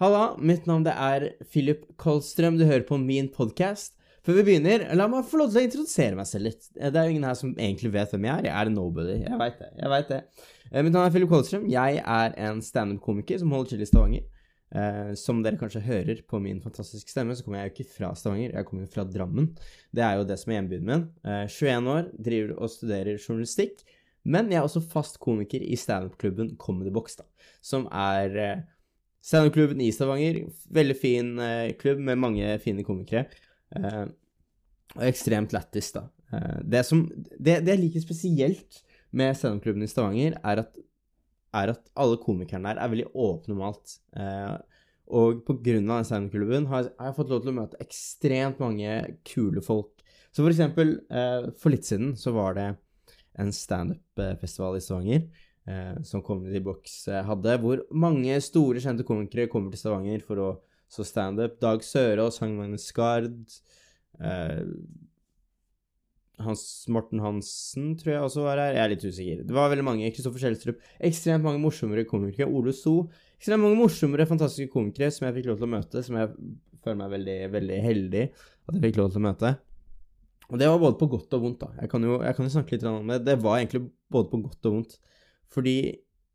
Halla, 0.00 0.30
mitt 0.40 0.64
navn 0.64 0.80
det 0.86 0.94
er 0.96 1.24
Philip 1.52 1.82
Kolstrøm. 2.00 2.54
Du 2.56 2.62
hører 2.64 2.86
på 2.88 2.96
min 2.96 3.26
podkast. 3.28 3.98
Før 4.24 4.38
vi 4.38 4.44
begynner, 4.46 4.86
la 4.96 5.04
meg 5.12 5.26
få 5.28 5.42
lov 5.42 5.50
til 5.52 5.60
å 5.60 5.64
introdusere 5.66 6.16
meg 6.16 6.28
selv 6.30 6.46
litt. 6.48 6.70
Det 6.72 6.88
er 6.88 7.04
jo 7.04 7.12
ingen 7.12 7.26
her 7.28 7.36
som 7.36 7.50
egentlig 7.52 7.90
vet 7.92 8.14
hvem 8.14 8.24
jeg 8.24 8.32
er. 8.32 8.48
Jeg 8.48 8.54
er 8.56 8.70
en 8.70 8.78
nobody. 8.78 9.18
Jeg 9.26 9.40
veit 9.42 9.60
det. 9.60 9.68
jeg 9.76 9.92
vet 9.92 10.08
det. 10.14 10.20
Eh, 10.70 10.78
Mitt 10.86 10.96
navn 10.96 11.04
er 11.04 11.12
Philip 11.12 11.28
Kolstrøm. 11.28 11.68
Jeg 11.68 12.00
er 12.00 12.38
en 12.46 12.64
standup-komiker 12.64 13.42
som 13.44 13.52
holder 13.52 13.74
til 13.74 13.84
i 13.84 13.90
Stavanger. 13.90 14.24
Eh, 14.70 15.12
som 15.20 15.44
dere 15.44 15.60
kanskje 15.60 15.84
hører 15.84 16.24
på 16.32 16.40
min 16.48 16.64
fantastiske 16.64 17.12
stemme, 17.12 17.36
så 17.36 17.44
kommer 17.44 17.60
jeg 17.60 17.68
jo 17.68 17.76
ikke 17.76 17.92
fra 17.98 18.14
Stavanger. 18.16 18.56
Jeg 18.56 18.70
kommer 18.72 18.88
fra 18.96 19.04
Drammen. 19.04 19.52
Det 19.92 20.08
er 20.08 20.16
jo 20.16 20.26
det 20.32 20.40
som 20.40 20.54
er 20.54 20.62
hjembyen 20.62 20.90
min. 20.94 21.08
Eh, 21.28 21.44
21 21.44 21.92
år, 21.98 22.12
driver 22.16 22.56
og 22.56 22.72
studerer 22.72 23.20
journalistikk. 23.20 23.84
Men 24.24 24.48
jeg 24.48 24.64
er 24.64 24.72
også 24.72 24.80
fast 24.96 25.20
komiker 25.20 25.60
i 25.60 25.76
standup-klubben 25.76 26.54
Comedy 26.56 26.96
Box, 26.96 27.20
da. 27.20 27.28
Som 27.60 27.84
er 27.92 28.40
eh, 28.40 28.68
Standup-klubben 29.24 29.80
i 29.84 29.90
Stavanger. 29.92 30.42
Veldig 30.72 30.96
fin 30.96 31.34
eh, 31.42 31.72
klubb 31.80 32.00
med 32.04 32.20
mange 32.20 32.54
fine 32.62 32.84
komikere. 32.86 33.26
Eh, 33.76 34.06
og 34.96 35.04
ekstremt 35.06 35.54
lættis, 35.54 35.92
da. 35.96 36.06
Eh, 36.32 36.60
det, 36.64 36.84
som, 36.88 37.04
det, 37.36 37.60
det 37.66 37.74
jeg 37.74 37.82
liker 37.84 38.04
spesielt 38.04 38.80
med 39.16 39.36
standup-klubben 39.36 39.84
i 39.84 39.90
Stavanger, 39.90 40.38
er 40.40 40.64
at, 40.64 40.82
er 41.60 41.74
at 41.74 41.92
alle 41.98 42.18
komikerne 42.22 42.70
der 42.70 42.82
er 42.82 42.92
veldig 42.92 43.08
åpne 43.12 43.56
om 43.56 43.64
alt. 43.70 43.96
Eh, 44.16 44.56
og 45.10 45.42
på 45.46 45.56
grunn 45.64 45.90
av 45.90 46.00
den 46.00 46.08
standup-klubben 46.08 46.68
har, 46.70 46.92
har 46.98 47.10
jeg 47.10 47.18
fått 47.18 47.32
lov 47.32 47.42
til 47.42 47.52
å 47.52 47.56
møte 47.56 47.80
ekstremt 47.82 48.62
mange 48.62 48.94
kule 49.26 49.62
folk. 49.64 50.04
Så 50.30 50.44
for 50.44 50.52
eksempel, 50.52 51.00
eh, 51.10 51.50
for 51.58 51.74
litt 51.74 51.88
siden 51.88 52.14
så 52.18 52.32
var 52.36 52.54
det 52.58 52.68
en 53.40 53.50
standup-festival 53.54 54.78
i 54.78 54.82
Stavanger 54.84 55.22
eh, 55.24 55.46
som 56.06 56.22
Comedy 56.24 56.62
Box 56.64 57.02
eh, 57.10 57.22
hadde, 57.26 57.56
hvor 57.62 57.84
mange 57.92 58.36
store, 58.44 58.82
kjente 58.82 59.06
komikere 59.08 59.50
kommer 59.50 59.72
til 59.74 59.82
Stavanger 59.82 60.24
for 60.26 60.42
å 60.42 60.50
så 60.90 61.06
standup. 61.06 61.60
Dag 61.62 61.84
Sørås, 61.86 62.40
Hang 62.42 62.56
Magnus 62.58 62.88
Skard 62.90 63.38
eh, 64.18 64.64
Morten 66.88 67.20
Hansen 67.20 67.92
tror 68.00 68.12
jeg 68.14 68.24
også 68.24 68.44
var 68.46 68.60
her. 68.62 68.74
Jeg 68.74 68.82
er 68.82 68.92
litt 68.94 69.04
usikker. 69.04 69.42
Det 69.46 69.54
var 69.54 69.70
veldig 69.72 69.84
mange. 69.86 70.10
Kristoffer 70.14 70.40
Schjelstrup. 70.40 70.80
Ekstremt 71.04 71.44
mange 71.44 71.60
morsommere 71.62 72.06
komikere. 72.08 72.48
Ole 72.48 72.72
So. 72.76 73.10
Ekstremt 73.36 73.62
mange 73.64 73.78
morsommere, 73.78 74.28
fantastiske 74.28 74.72
komikere 74.72 75.10
som 75.14 75.28
jeg 75.28 75.36
fikk 75.38 75.50
lov 75.50 75.60
til 75.60 75.68
å 75.68 75.74
møte, 75.74 76.02
som 76.06 76.16
jeg 76.16 76.32
føler 76.80 76.98
meg 77.02 77.12
veldig, 77.12 77.36
veldig 77.52 77.78
heldig 77.84 78.24
at 78.30 78.72
jeg 78.72 78.82
fikk 78.86 79.00
lov 79.00 79.12
til 79.12 79.20
å 79.20 79.26
møte. 79.28 79.52
Og 80.50 80.58
det 80.58 80.66
var 80.66 80.82
både 80.82 80.98
på 80.98 81.08
godt 81.12 81.36
og 81.36 81.44
vondt, 81.44 81.60
da. 81.62 81.70
Jeg 81.84 81.92
kan 81.92 82.04
jo, 82.04 82.18
jeg 82.24 82.36
kan 82.36 82.46
jo 82.46 82.52
snakke 82.56 82.74
litt 82.74 82.86
om 82.90 83.12
det. 83.12 83.20
Det 83.28 83.36
var 83.44 83.60
egentlig 83.60 83.84
både 84.10 84.32
på 84.32 84.40
godt 84.48 84.68
og 84.70 84.76
vondt. 84.78 84.96
Fordi 85.54 85.76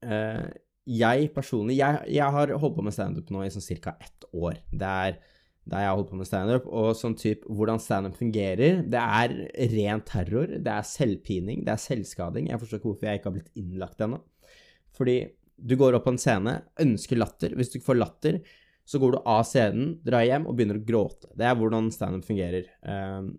eh, 0.05 0.45
jeg 0.85 1.29
personlig 1.33 1.79
jeg, 1.79 2.01
jeg, 2.13 2.33
har 2.35 2.51
holdt 2.61 2.75
på 2.77 2.85
med 2.85 2.93
standup 2.93 3.31
nå 3.33 3.45
i 3.45 3.53
sånn 3.53 3.65
ca. 3.81 3.95
ett 4.03 4.27
år. 4.33 4.59
Det 4.71 4.91
er 5.07 5.17
der 5.65 5.81
jeg 5.81 5.89
har 5.89 5.95
holdt 5.97 6.11
på 6.11 6.19
med 6.19 6.29
standup. 6.29 6.67
Og 6.69 6.91
sånn 6.97 7.15
type 7.17 7.47
hvordan 7.49 7.81
standup 7.81 8.19
fungerer, 8.19 8.83
det 8.85 9.01
er 9.01 9.33
ren 9.73 10.03
terror. 10.05 10.51
Det 10.61 10.75
er 10.75 10.85
selvpining, 10.85 11.63
det 11.65 11.73
er 11.73 11.81
selvskading. 11.81 12.51
Jeg 12.51 12.61
forstår 12.61 12.81
ikke 12.81 12.91
hvorfor 12.91 13.09
jeg 13.09 13.21
ikke 13.21 13.31
har 13.31 13.37
blitt 13.39 13.63
innlagt 13.63 14.05
ennå. 14.05 14.21
Fordi 14.95 15.17
du 15.55 15.73
går 15.79 15.97
opp 15.97 16.05
på 16.05 16.13
en 16.13 16.21
scene, 16.21 16.59
ønsker 16.83 17.19
latter. 17.19 17.55
Hvis 17.57 17.71
du 17.71 17.79
ikke 17.79 17.89
får 17.89 17.99
latter, 18.01 18.39
så 18.85 19.01
går 19.01 19.15
du 19.15 19.19
av 19.25 19.41
scenen, 19.49 19.95
drar 20.05 20.25
hjem 20.27 20.45
og 20.45 20.57
begynner 20.57 20.77
å 20.77 20.85
gråte. 20.85 21.31
Det 21.33 21.47
er 21.47 21.57
hvordan 21.57 21.89
standup 21.93 22.27
fungerer. 22.27 22.69
Um, 22.85 23.31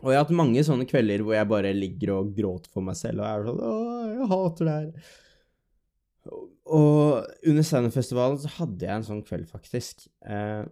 og 0.00 0.10
jeg 0.10 0.16
har 0.16 0.24
hatt 0.24 0.36
mange 0.36 0.62
sånne 0.64 0.86
kvelder 0.88 1.24
hvor 1.24 1.36
jeg 1.36 1.48
bare 1.50 1.72
ligger 1.76 2.14
og 2.16 2.32
gråter 2.36 2.72
for 2.72 2.84
meg 2.86 2.96
selv, 2.98 3.20
og 3.20 3.26
jeg 3.26 3.40
er 3.40 3.48
sånn 3.48 3.64
Åh, 3.68 4.04
jeg 4.10 4.28
hater 4.30 4.68
det 4.68 4.76
her. 4.76 5.16
Og 6.70 7.48
under 7.50 7.66
standup-festivalen 7.66 8.38
så 8.40 8.52
hadde 8.60 8.86
jeg 8.86 8.94
en 8.94 9.06
sånn 9.06 9.24
kveld, 9.26 9.48
faktisk. 9.50 10.06
Uh, 10.22 10.68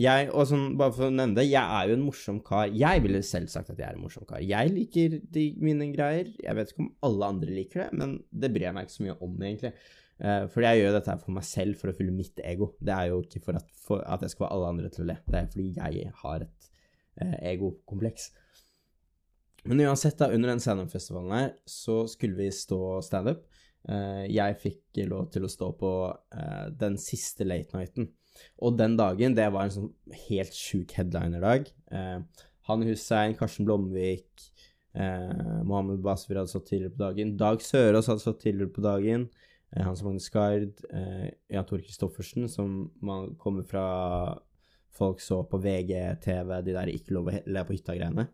jeg, 0.00 0.30
og 0.34 0.48
sånn, 0.50 0.72
bare 0.78 0.94
for 0.96 1.06
å 1.06 1.14
nevne 1.14 1.38
det, 1.38 1.44
jeg 1.52 1.62
er 1.62 1.90
jo 1.90 1.98
en 1.98 2.06
morsom 2.06 2.38
kar. 2.42 2.72
Jeg 2.74 3.02
ville 3.04 3.20
selv 3.26 3.52
sagt 3.52 3.70
at 3.70 3.78
jeg 3.78 3.86
er 3.86 3.98
en 3.98 4.02
morsom 4.02 4.26
kar. 4.26 4.42
Jeg 4.42 4.72
liker 4.72 5.18
de, 5.36 5.44
mine 5.62 5.90
greier. 5.94 6.32
Jeg 6.42 6.58
vet 6.58 6.72
ikke 6.72 6.82
om 6.82 6.94
alle 7.06 7.28
andre 7.36 7.58
liker 7.60 7.84
det, 7.84 7.90
men 8.00 8.16
det 8.32 8.50
bryr 8.54 8.68
jeg 8.68 8.76
meg 8.78 8.88
ikke 8.88 8.96
så 8.96 9.06
mye 9.06 9.18
om, 9.28 9.36
egentlig. 9.38 9.74
Uh, 10.14 10.46
fordi 10.50 10.70
jeg 10.70 10.80
gjør 10.80 10.96
dette 10.96 11.12
her 11.12 11.20
for 11.22 11.36
meg 11.36 11.46
selv, 11.46 11.78
for 11.78 11.90
å 11.92 11.96
fylle 11.98 12.14
mitt 12.16 12.42
ego. 12.42 12.72
Det 12.82 12.96
er 12.96 13.12
jo 13.12 13.20
ikke 13.22 13.44
for 13.46 13.60
at, 13.60 13.70
for 13.86 14.02
at 14.16 14.24
jeg 14.24 14.34
skal 14.34 14.46
få 14.46 14.52
alle 14.56 14.72
andre 14.74 14.90
til 14.94 15.04
å 15.04 15.10
le. 15.12 15.18
Det 15.28 15.38
er 15.40 15.52
fordi 15.52 15.68
jeg 15.76 16.16
har 16.24 16.46
et 16.48 16.70
uh, 17.20 17.36
egokompleks. 17.52 18.32
Men 19.64 19.80
uansett, 19.80 20.18
da, 20.20 20.28
under 20.32 20.52
den 20.52 20.60
standup-festivalen 20.60 21.32
her, 21.32 21.52
så 21.64 22.02
skulle 22.10 22.36
vi 22.36 22.50
stå 22.52 23.00
standup. 23.04 23.46
Uh, 23.88 24.24
jeg 24.28 24.58
fikk 24.60 25.00
lov 25.08 25.30
til 25.32 25.44
å 25.44 25.52
stå 25.52 25.70
på 25.80 25.92
uh, 26.12 26.66
den 26.80 26.98
siste 27.00 27.46
late 27.48 27.76
nighten. 27.76 28.10
Og 28.64 28.76
den 28.76 28.98
dagen, 29.00 29.36
det 29.36 29.46
var 29.54 29.66
en 29.66 29.74
sånn 29.74 29.90
helt 30.26 30.56
sjuk 30.56 30.92
headliner-dag. 30.98 31.70
Uh, 31.92 32.20
Hanne 32.68 32.90
Hussein, 32.90 33.36
Karsten 33.38 33.68
Blomvik, 33.68 34.28
uh, 34.98 35.64
Mohammed 35.64 36.04
Basfir 36.04 36.40
hadde 36.40 36.52
stått 36.52 36.68
tidligere 36.72 36.96
på 36.96 37.04
dagen. 37.06 37.34
Dag 37.40 37.64
Sørås 37.64 38.12
hadde 38.12 38.24
stått 38.24 38.44
tidligere 38.44 38.72
på 38.74 38.84
dagen. 38.84 39.28
Hans 39.74 40.04
Magne 40.06 40.22
Skard. 40.22 40.84
Jan 41.50 41.64
Tore 41.66 41.82
Christoffersen, 41.82 42.44
som 42.46 42.92
man 43.02 43.32
kommer 43.40 43.64
fra 43.66 43.86
Folk 44.94 45.18
så 45.18 45.40
på 45.50 45.58
VG-TV, 45.58 46.60
de 46.62 46.74
der 46.76 46.92
ikke 46.92 47.16
lov 47.16 47.32
å 47.32 47.32
le 47.50 47.64
på 47.66 47.74
hytta-greiene. 47.74 48.28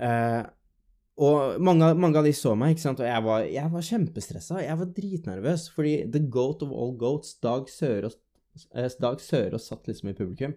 Uh, 0.00 0.48
og 1.20 1.60
mange, 1.60 1.90
mange, 2.00 2.16
av 2.16 2.24
de 2.24 2.32
så 2.32 2.54
meg, 2.56 2.72
ikke 2.74 2.86
sant, 2.86 3.02
og 3.02 3.08
jeg 3.08 3.24
var, 3.26 3.44
jeg 3.44 3.72
var 3.74 3.84
kjempestressa. 3.84 4.62
Jeg 4.64 4.80
var 4.80 4.92
dritnervøs, 4.96 5.68
fordi 5.74 5.94
the 6.14 6.22
goat 6.32 6.64
of 6.64 6.72
all 6.72 6.94
goats, 6.96 7.34
Dag 7.44 7.68
Sørås, 7.68 8.16
Dag 9.00 9.20
Sørås 9.20 9.68
satt 9.68 9.90
liksom 9.90 10.12
i 10.12 10.16
publikum. 10.16 10.54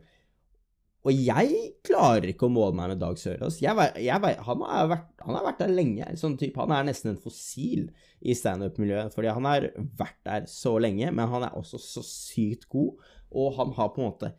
Og 1.03 1.12
jeg 1.20 1.74
klarer 1.84 2.30
ikke 2.32 2.48
å 2.48 2.53
måle 2.53 2.78
meg 2.78 2.94
med 2.94 3.02
Dag 3.02 3.18
Sørås. 3.20 3.58
Han, 3.59 3.82
har 3.82 4.22
vært, 4.24 5.09
han, 5.20 5.36
har 5.36 5.44
vært, 5.50 5.59
der 5.59 5.74
lenge. 5.76 6.08
Sånn 6.20 6.38
type, 6.40 6.62
han 6.64 6.72
er 6.72 6.88
nesten 6.88 7.12
en 7.12 7.20
fossil 7.20 7.90
i 8.24 8.36
standup-miljøet, 8.40 9.12
fordi 9.12 9.34
han 9.36 9.50
har 9.50 9.68
vært 10.00 10.22
der 10.24 10.48
så 10.48 10.78
lenge, 10.80 11.12
men 11.12 11.28
han 11.34 11.44
er 11.50 11.59
også 11.59 11.82
så 11.82 12.06
sykt 12.08 12.70
god, 12.72 13.03
og 13.36 13.59
han 13.59 13.76
har 13.76 13.92
på 13.92 14.00
en 14.00 14.09
måte 14.12 14.32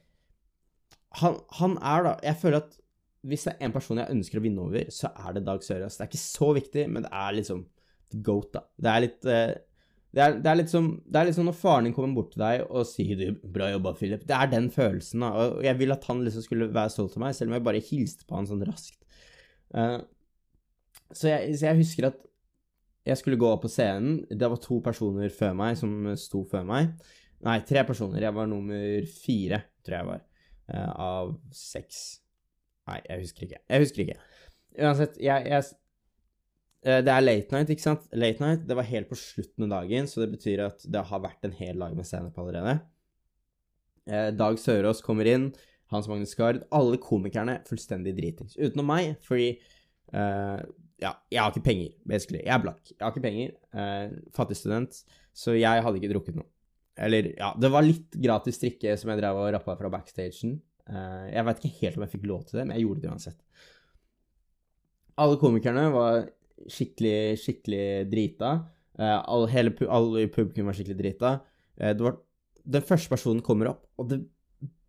Han, 1.19 1.37
han 1.59 1.73
er 1.83 2.05
da 2.07 2.13
Jeg 2.23 2.39
føler 2.39 2.61
at 2.63 2.77
hvis 3.25 3.47
det 3.49 3.55
er 3.55 3.67
en 3.67 3.75
person 3.75 4.01
jeg 4.01 4.13
ønsker 4.13 4.41
å 4.41 4.45
vinne 4.45 4.65
over, 4.65 4.91
så 4.93 5.11
er 5.17 5.37
det 5.37 5.45
Dag 5.47 5.63
Sørås. 5.65 5.97
Det 5.97 6.05
er 6.05 6.11
ikke 6.11 6.21
så 6.23 6.51
viktig, 6.57 6.85
men 6.93 7.07
det 7.07 7.13
er 7.25 7.39
liksom 7.39 7.63
goat, 8.25 8.51
da. 8.55 8.65
Det 8.77 8.91
er 8.91 9.03
litt 9.05 9.29
uh, 9.29 9.55
det, 10.15 10.23
er, 10.23 10.37
det, 10.39 10.51
er 10.51 10.59
litt 10.61 10.71
som, 10.71 10.91
det 11.11 11.19
er 11.19 11.27
litt 11.27 11.37
som 11.37 11.49
når 11.49 11.57
faren 11.59 11.89
din 11.89 11.95
kommer 11.97 12.15
bort 12.15 12.31
til 12.37 12.45
deg 12.45 12.61
og 12.69 12.87
sier 12.87 13.19
du, 13.19 13.25
'bra 13.51 13.73
jobba, 13.73 13.95
Philip'. 13.99 14.27
Det 14.29 14.37
er 14.37 14.51
den 14.53 14.69
følelsen, 14.71 15.25
da. 15.25 15.31
Og 15.35 15.65
jeg 15.67 15.79
vil 15.81 15.95
at 15.95 16.07
han 16.07 16.21
liksom 16.23 16.45
skulle 16.45 16.69
være 16.75 16.93
stolt 16.95 17.17
av 17.19 17.25
meg, 17.25 17.35
selv 17.35 17.51
om 17.51 17.57
jeg 17.57 17.67
bare 17.67 17.83
hilste 17.89 18.29
på 18.29 18.39
han 18.39 18.47
sånn 18.47 18.63
raskt. 18.69 19.01
Uh, 19.75 19.99
så, 21.11 21.33
jeg, 21.33 21.57
så 21.59 21.67
jeg 21.71 21.81
husker 21.81 22.11
at 22.13 22.23
jeg 23.05 23.21
skulle 23.21 23.41
gå 23.41 23.49
opp 23.51 23.65
på 23.67 23.73
scenen. 23.73 24.21
Det 24.31 24.49
var 24.49 24.63
to 24.63 24.79
personer 24.85 25.35
før 25.35 25.57
meg 25.59 25.81
som 25.81 26.13
sto 26.21 26.45
før 26.49 26.69
meg. 26.69 26.95
Nei, 27.45 27.59
tre 27.67 27.83
personer. 27.85 28.23
Jeg 28.23 28.37
var 28.37 28.47
nummer 28.49 29.09
fire, 29.11 29.65
tror 29.85 29.99
jeg 29.99 30.11
var, 30.13 30.23
uh, 30.71 30.93
av 30.95 31.35
seks. 31.51 32.05
Nei, 32.91 33.01
jeg 33.09 33.25
husker 33.25 33.47
ikke. 33.47 33.61
Jeg 33.71 33.85
husker 33.85 34.05
ikke. 34.05 34.17
Uansett, 34.85 35.21
jeg, 35.23 35.47
jeg, 35.49 35.69
Det 36.85 37.13
er 37.15 37.25
late 37.25 37.55
night, 37.55 37.71
ikke 37.73 37.87
sant? 37.87 38.09
Late 38.13 38.45
night, 38.45 38.65
det 38.69 38.77
var 38.77 38.89
helt 38.89 39.09
på 39.09 39.19
slutten 39.19 39.69
av 39.69 39.77
dagen, 39.79 40.11
så 40.11 40.25
det 40.25 40.33
betyr 40.35 40.67
at 40.67 40.85
det 40.85 41.05
har 41.11 41.23
vært 41.25 41.47
en 41.47 41.55
hel 41.57 41.81
dag 41.81 41.95
med 41.97 42.09
standup 42.09 42.41
allerede. 42.43 42.81
Dag 44.37 44.59
Sørås 44.61 45.01
kommer 45.01 45.25
inn, 45.31 45.49
Hans 45.93 46.09
Magnus 46.11 46.33
Skard 46.35 46.65
Alle 46.75 46.99
komikerne 47.01 47.59
fullstendig 47.69 48.15
dritings. 48.17 48.57
Utenom 48.59 48.89
meg, 48.91 49.15
fordi 49.25 49.55
uh, 50.15 50.61
Ja, 51.03 51.15
jeg 51.33 51.41
har 51.41 51.53
ikke 51.53 51.67
penger, 51.67 51.95
basically. 52.09 52.41
Jeg 52.45 52.55
er 52.55 52.63
blakk. 52.63 52.83
Jeg 52.93 53.03
har 53.03 53.13
ikke 53.13 53.25
penger. 53.25 53.55
Uh, 53.75 54.15
fattig 54.37 54.59
student. 54.61 55.01
Så 55.35 55.57
jeg 55.59 55.83
hadde 55.85 56.01
ikke 56.01 56.13
drukket 56.15 56.39
noe. 56.39 56.49
Eller, 56.95 57.33
ja, 57.35 57.51
det 57.59 57.71
var 57.75 57.83
litt 57.83 58.15
gratis 58.23 58.61
drikke 58.63 58.95
som 59.01 59.11
jeg 59.11 59.19
drev 59.19 59.41
og 59.41 59.51
rappa 59.57 59.75
fra 59.81 59.91
backstagen. 59.91 60.61
Uh, 60.91 61.31
jeg 61.33 61.47
veit 61.47 61.63
ikke 61.63 61.79
helt 61.81 61.99
om 61.99 62.05
jeg 62.05 62.15
fikk 62.15 62.29
lov 62.29 62.45
til 62.45 62.61
det, 62.61 62.67
men 62.67 62.77
jeg 62.77 62.87
gjorde 62.87 63.05
det 63.05 63.11
uansett. 63.13 63.41
Alle 65.25 65.39
komikerne 65.41 65.89
var 65.95 66.25
skikkelig, 66.71 67.17
skikkelig 67.41 67.87
drita. 68.11 68.53
All, 68.95 69.19
alle, 69.23 69.51
hele, 69.51 69.75
alle 69.91 70.25
i 70.27 70.31
publikum 70.31 70.69
var 70.71 70.77
skikkelig 70.77 71.01
drita. 71.01 71.35
Uh, 71.81 71.91
det 71.91 72.07
var, 72.07 72.19
den 72.77 72.87
første 72.87 73.13
personen 73.13 73.45
kommer 73.45 73.73
opp, 73.75 73.85
og 74.01 74.11
det 74.13 74.23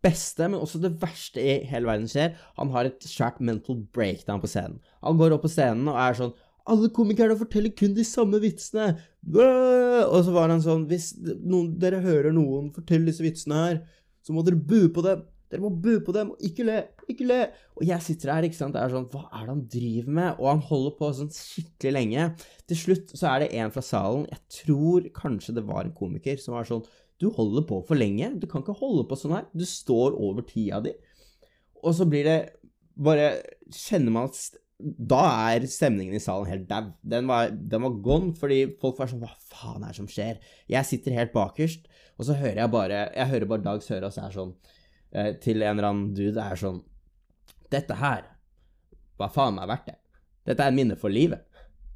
beste, 0.04 0.46
men 0.46 0.60
også 0.60 0.78
det 0.82 0.94
verste 1.02 1.42
i 1.42 1.60
hele 1.66 1.88
verden 1.88 2.10
skjer. 2.10 2.36
Han 2.60 2.70
har 2.74 2.88
et 2.88 3.06
svært 3.08 3.40
mental 3.44 3.80
breakdown 3.96 4.42
på 4.42 4.50
scenen. 4.50 4.78
Han 5.04 5.18
går 5.18 5.34
opp 5.34 5.46
på 5.46 5.52
scenen 5.52 5.88
og 5.90 5.98
er 6.00 6.18
sånn 6.18 6.36
alle 6.66 6.90
komikerne 6.90 7.36
forteller 7.38 7.74
kun 7.78 7.94
de 7.94 8.04
samme 8.06 8.40
vitsene. 8.42 8.88
Og 9.30 10.18
så 10.26 10.34
var 10.34 10.50
han 10.50 10.62
sånn 10.64 10.86
Hvis 10.90 11.12
noen, 11.22 11.72
dere 11.80 12.02
hører 12.02 12.34
noen 12.34 12.72
fortelle 12.74 13.06
disse 13.10 13.24
vitsene 13.24 13.62
her, 13.62 13.80
så 14.26 14.34
må 14.34 14.42
dere 14.46 14.58
bue 14.58 14.90
på 14.90 15.04
dem. 15.06 15.22
Dere 15.46 15.62
må 15.62 15.70
bue 15.70 16.00
på 16.02 16.14
dem, 16.14 16.32
og 16.34 16.42
ikke 16.42 16.66
le! 16.66 16.76
Ikke 17.12 17.26
le! 17.28 17.38
Og 17.78 17.84
jeg 17.86 18.02
sitter 18.02 18.32
her, 18.34 18.46
ikke 18.48 18.58
sant, 18.58 18.74
det 18.74 18.82
er 18.82 18.92
sånn 18.92 19.06
Hva 19.12 19.28
er 19.28 19.44
det 19.44 19.52
han 19.52 19.64
driver 19.70 20.16
med? 20.18 20.40
Og 20.40 20.50
han 20.50 20.62
holder 20.66 20.96
på 20.98 21.10
sånn 21.14 21.32
skikkelig 21.34 21.94
lenge. 21.94 22.28
Til 22.66 22.80
slutt 22.80 23.14
så 23.14 23.30
er 23.30 23.44
det 23.44 23.50
en 23.60 23.74
fra 23.74 23.84
salen, 23.86 24.26
jeg 24.32 24.60
tror 24.60 25.08
kanskje 25.16 25.54
det 25.58 25.66
var 25.68 25.86
en 25.86 25.94
komiker, 25.96 26.40
som 26.42 26.58
var 26.58 26.66
sånn 26.68 26.84
Du 27.22 27.30
holder 27.32 27.64
på 27.68 27.80
for 27.88 27.98
lenge. 27.98 28.32
Du 28.42 28.48
kan 28.50 28.64
ikke 28.64 28.76
holde 28.80 29.06
på 29.08 29.18
sånn 29.20 29.36
her. 29.38 29.46
Du 29.54 29.64
står 29.68 30.18
over 30.18 30.44
tida 30.44 30.82
di. 30.84 30.92
Og 31.80 31.94
så 31.96 32.08
blir 32.10 32.26
det 32.26 32.38
bare 32.96 33.36
Kjenner 33.72 34.12
man 34.14 34.30
at 34.30 34.62
da 34.76 35.22
er 35.54 35.64
stemningen 35.72 36.18
i 36.18 36.20
salen 36.20 36.48
helt 36.50 36.66
dau. 36.68 36.90
Den, 37.00 37.30
den 37.70 37.84
var 37.86 38.00
gone, 38.04 38.34
fordi 38.36 38.58
folk 38.82 38.98
var 39.00 39.08
sånn 39.08 39.22
Hva 39.22 39.32
faen 39.48 39.84
er 39.84 39.94
det 39.94 40.00
som 40.02 40.10
skjer? 40.10 40.42
Jeg 40.68 40.88
sitter 40.88 41.16
helt 41.16 41.32
bakerst, 41.32 41.86
og 42.18 42.28
så 42.28 42.36
hører 42.36 42.60
jeg 42.64 42.72
bare 42.74 42.98
Jeg 43.14 43.30
hører 43.32 43.50
bare 43.52 43.64
Dag 43.64 43.84
Sørås 43.84 44.18
er 44.20 44.34
sånn 44.34 44.52
eh, 45.16 45.32
til 45.42 45.62
en 45.62 45.76
eller 45.76 45.90
annen 45.90 46.14
dude 46.16 46.42
er 46.42 46.60
sånn 46.60 46.82
Dette 47.72 47.96
her 47.98 48.26
var 49.18 49.32
faen 49.34 49.56
meg 49.56 49.66
verdt 49.70 49.88
det. 49.88 49.96
Dette 50.46 50.66
er 50.66 50.74
minne 50.76 50.96
for 51.00 51.10
livet. 51.10 51.46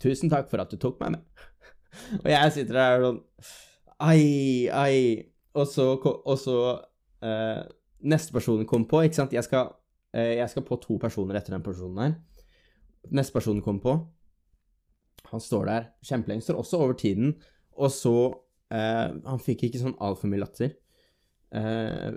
Tusen 0.03 0.33
takk 0.33 0.49
for 0.51 0.63
at 0.63 0.73
du 0.73 0.79
tok 0.81 0.99
meg 1.03 1.19
med. 1.19 1.27
og 2.25 2.31
jeg 2.33 2.55
sitter 2.57 2.79
der 2.81 3.05
sånn 3.05 3.21
Ai, 4.01 4.71
ai. 4.73 4.97
Og 5.53 5.67
så, 5.69 5.93
og 6.01 6.37
så 6.41 6.57
eh, 7.27 7.61
Neste 8.01 8.33
personen 8.33 8.65
kom 8.65 8.87
på, 8.89 9.03
ikke 9.05 9.19
sant. 9.19 9.35
Jeg 9.37 9.45
skal, 9.45 9.75
eh, 10.17 10.39
jeg 10.39 10.49
skal 10.49 10.65
på 10.65 10.79
to 10.81 10.97
personer 11.03 11.37
etter 11.37 11.53
den 11.53 11.65
personen 11.67 12.01
her. 12.01 12.15
Neste 13.13 13.37
person 13.37 13.61
kom 13.61 13.81
på. 13.83 13.99
Han 15.29 15.43
står 15.45 15.69
der 15.69 15.91
kjempelenge. 16.09 16.47
Står 16.47 16.63
også 16.63 16.81
over 16.81 16.97
tiden. 16.97 17.35
Og 17.77 17.93
så 17.93 18.15
eh, 18.73 19.13
Han 19.27 19.45
fikk 19.45 19.67
ikke 19.69 19.83
sånn 19.83 19.99
altfor 20.01 20.33
mye 20.33 20.41
latter. 20.47 20.73
Eh, 21.53 22.17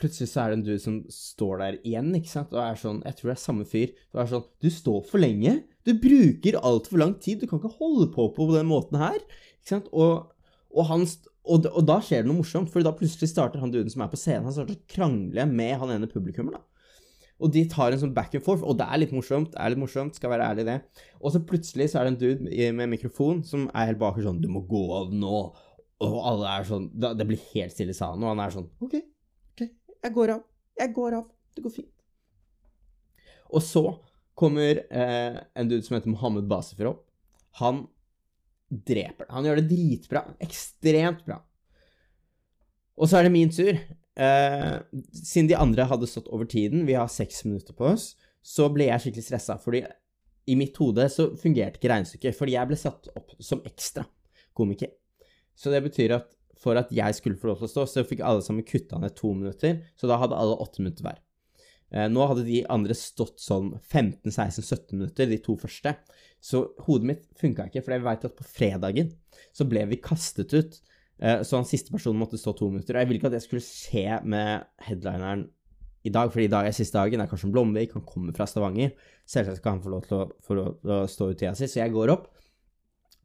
plutselig 0.00 0.30
så 0.32 0.42
er 0.42 0.50
det 0.50 0.58
en 0.58 0.64
dude 0.66 0.82
som 0.82 0.96
står 1.12 1.60
der 1.60 1.78
igjen, 1.86 2.10
ikke 2.16 2.32
sant, 2.32 2.54
og 2.56 2.62
er 2.64 2.78
sånn 2.80 3.02
Jeg 3.06 3.18
tror 3.18 3.30
det 3.30 3.36
er 3.36 3.42
samme 3.44 3.66
fyr. 3.68 3.92
Og 4.14 4.22
er 4.22 4.30
sånn 4.32 4.46
Du 4.64 4.68
står 4.72 5.04
for 5.10 5.22
lenge. 5.22 5.58
Du 5.86 5.92
bruker 6.00 6.60
altfor 6.60 7.02
lang 7.02 7.14
tid. 7.22 7.42
Du 7.42 7.50
kan 7.50 7.60
ikke 7.60 7.76
holde 7.78 8.10
på 8.14 8.30
på 8.36 8.48
den 8.54 8.68
måten 8.70 9.00
her. 9.00 9.20
Ikke 9.60 9.74
sant? 9.74 9.90
Og, 9.92 10.32
og, 10.72 10.82
han, 10.88 11.06
og, 11.44 11.68
og 11.68 11.86
da 11.88 12.00
skjer 12.04 12.24
det 12.24 12.30
noe 12.30 12.40
morsomt, 12.40 12.72
for 12.72 12.84
da 12.84 12.94
plutselig 12.96 13.30
starter 13.32 13.62
han 13.62 13.72
duden 13.72 13.92
som 13.92 14.04
er 14.04 14.10
på 14.12 14.20
scenen, 14.20 14.48
han 14.48 14.56
starter 14.56 14.78
å 14.78 14.90
krangle 14.90 15.46
med 15.50 15.76
han 15.80 15.94
ene 15.96 16.10
publikummeren. 16.10 16.64
Og 17.40 17.52
de 17.54 17.62
tar 17.72 17.94
en 17.94 18.02
sånn 18.02 18.12
back 18.16 18.34
and 18.36 18.44
forth, 18.44 18.64
og 18.68 18.76
det 18.76 18.84
er 18.84 19.00
litt 19.00 19.14
morsomt. 19.16 19.54
det 19.54 19.60
er 19.60 19.72
litt 19.72 19.80
morsomt, 19.80 20.16
Skal 20.16 20.32
være 20.34 20.48
ærlig 20.52 20.66
det. 20.68 20.78
Og 21.20 21.32
så 21.32 21.40
plutselig 21.40 21.88
så 21.90 22.00
er 22.00 22.08
det 22.08 22.12
en 22.12 22.20
dude 22.20 22.72
med 22.76 22.92
mikrofon 22.92 23.40
som 23.48 23.70
er 23.72 23.88
helt 23.88 24.00
baker 24.00 24.26
sånn 24.26 24.40
'Du 24.40 24.48
må 24.48 24.60
gå 24.68 24.84
av 24.92 25.12
nå.' 25.12 25.52
Og 26.00 26.16
alle 26.24 26.48
er 26.48 26.64
sånn 26.64 26.90
Det 26.96 27.26
blir 27.26 27.40
helt 27.54 27.72
stille 27.72 27.92
i 27.92 27.96
salen, 27.96 28.22
og 28.22 28.36
han 28.36 28.40
er 28.40 28.52
sånn 28.52 28.68
ok, 28.80 29.00
jeg 30.04 30.14
går 30.16 30.34
av. 30.36 30.44
Jeg 30.80 30.94
går 30.96 31.18
av. 31.20 31.28
Det 31.54 31.64
går 31.64 31.74
fint.' 31.74 31.96
Og 33.50 33.62
så 33.66 33.84
kommer 34.38 34.84
eh, 34.88 35.38
en 35.54 35.68
dude 35.68 35.82
som 35.82 35.96
heter 35.96 36.12
Mohammed 36.12 36.46
Basifer 36.48 36.88
opp. 36.92 37.06
Han 37.60 37.84
dreper 38.70 39.26
det. 39.26 39.32
Han 39.34 39.48
gjør 39.48 39.60
det 39.60 39.70
dritbra. 39.72 40.22
Ekstremt 40.40 41.24
bra. 41.26 41.40
Og 43.00 43.10
så 43.10 43.18
er 43.18 43.26
det 43.26 43.34
min 43.34 43.50
tur. 43.52 43.74
Eh, 44.20 44.76
siden 45.16 45.48
de 45.50 45.58
andre 45.58 45.86
hadde 45.88 46.08
stått 46.10 46.28
over 46.28 46.48
tiden, 46.48 46.86
vi 46.86 46.96
har 46.98 47.08
seks 47.10 47.44
minutter 47.46 47.76
på 47.76 47.88
oss, 47.92 48.14
så 48.42 48.68
ble 48.72 48.90
jeg 48.90 49.04
skikkelig 49.04 49.24
stressa, 49.24 49.56
fordi 49.62 49.84
i 50.50 50.56
mitt 50.58 50.76
hode 50.80 51.06
så 51.12 51.30
fungerte 51.38 51.78
ikke 51.78 51.92
regnestykket, 51.92 52.36
fordi 52.36 52.56
jeg 52.56 52.68
ble 52.68 52.78
satt 52.80 53.08
opp 53.16 53.32
som 53.40 53.62
ekstra 53.68 54.04
komiker. 54.56 54.92
Så 55.56 55.72
det 55.72 55.82
betyr 55.84 56.16
at 56.18 56.34
for 56.60 56.76
at 56.76 56.92
jeg 56.92 57.16
skulle 57.16 57.40
få 57.40 57.50
lov 57.50 57.62
til 57.62 57.70
å 57.70 57.72
stå, 57.72 57.86
så 57.88 58.06
fikk 58.06 58.22
alle 58.26 58.44
sammen 58.44 58.66
kutta 58.68 59.00
ned 59.00 59.16
to 59.16 59.32
minutter, 59.32 59.80
så 59.96 60.10
da 60.10 60.20
hadde 60.20 60.38
alle 60.38 60.58
åtte 60.60 60.84
minutter 60.84 61.06
hver. 61.06 61.22
Eh, 61.90 62.06
nå 62.12 62.26
hadde 62.30 62.46
de 62.46 62.60
andre 62.70 62.94
stått 62.94 63.40
sånn 63.42 63.72
15-16-17 63.80 64.98
minutter, 64.98 65.30
de 65.30 65.40
to 65.42 65.56
første. 65.58 65.96
Så 66.40 66.66
hodet 66.86 67.08
mitt 67.08 67.26
funka 67.40 67.68
ikke, 67.68 67.82
for 67.86 67.96
jeg 67.96 68.06
veit 68.06 68.28
at 68.28 68.36
på 68.36 68.46
fredagen 68.46 69.10
så 69.56 69.66
ble 69.68 69.86
vi 69.90 70.02
kastet 70.04 70.52
ut 70.54 70.78
Eh, 71.20 71.42
så 71.42 71.58
han 71.58 71.68
siste 71.68 71.92
personen 71.92 72.20
måtte 72.20 72.40
stå 72.40 72.54
to 72.56 72.70
minutter. 72.72 72.96
Og 72.96 73.02
jeg 73.02 73.10
ville 73.10 73.20
ikke 73.20 73.30
at 73.30 73.36
jeg 73.36 73.46
skulle 73.46 73.66
se 73.66 74.04
med 74.24 74.64
headlineren 74.86 75.46
i 76.08 76.12
dag, 76.12 76.30
fordi 76.32 76.46
i 76.48 76.52
dag 76.52 76.68
er 76.68 76.76
siste 76.76 76.96
dagen. 76.96 77.20
Det 77.20 77.26
er 77.26 77.32
Karsten 77.32 77.52
Blomvik, 77.52 77.92
han 77.96 78.06
kommer 78.08 78.36
fra 78.36 78.48
Stavanger. 78.48 78.94
Selvsagt 79.28 79.60
skal 79.60 79.76
han 79.76 79.82
få 79.84 79.92
lov 79.92 80.06
til 80.06 80.16
å, 80.16 80.22
lov 80.56 80.70
til 80.80 80.94
å 80.96 81.00
stå 81.12 81.28
ut 81.30 81.40
tida 81.42 81.52
si, 81.58 81.68
så 81.68 81.82
jeg 81.82 81.92
går 81.92 82.14
opp, 82.14 82.30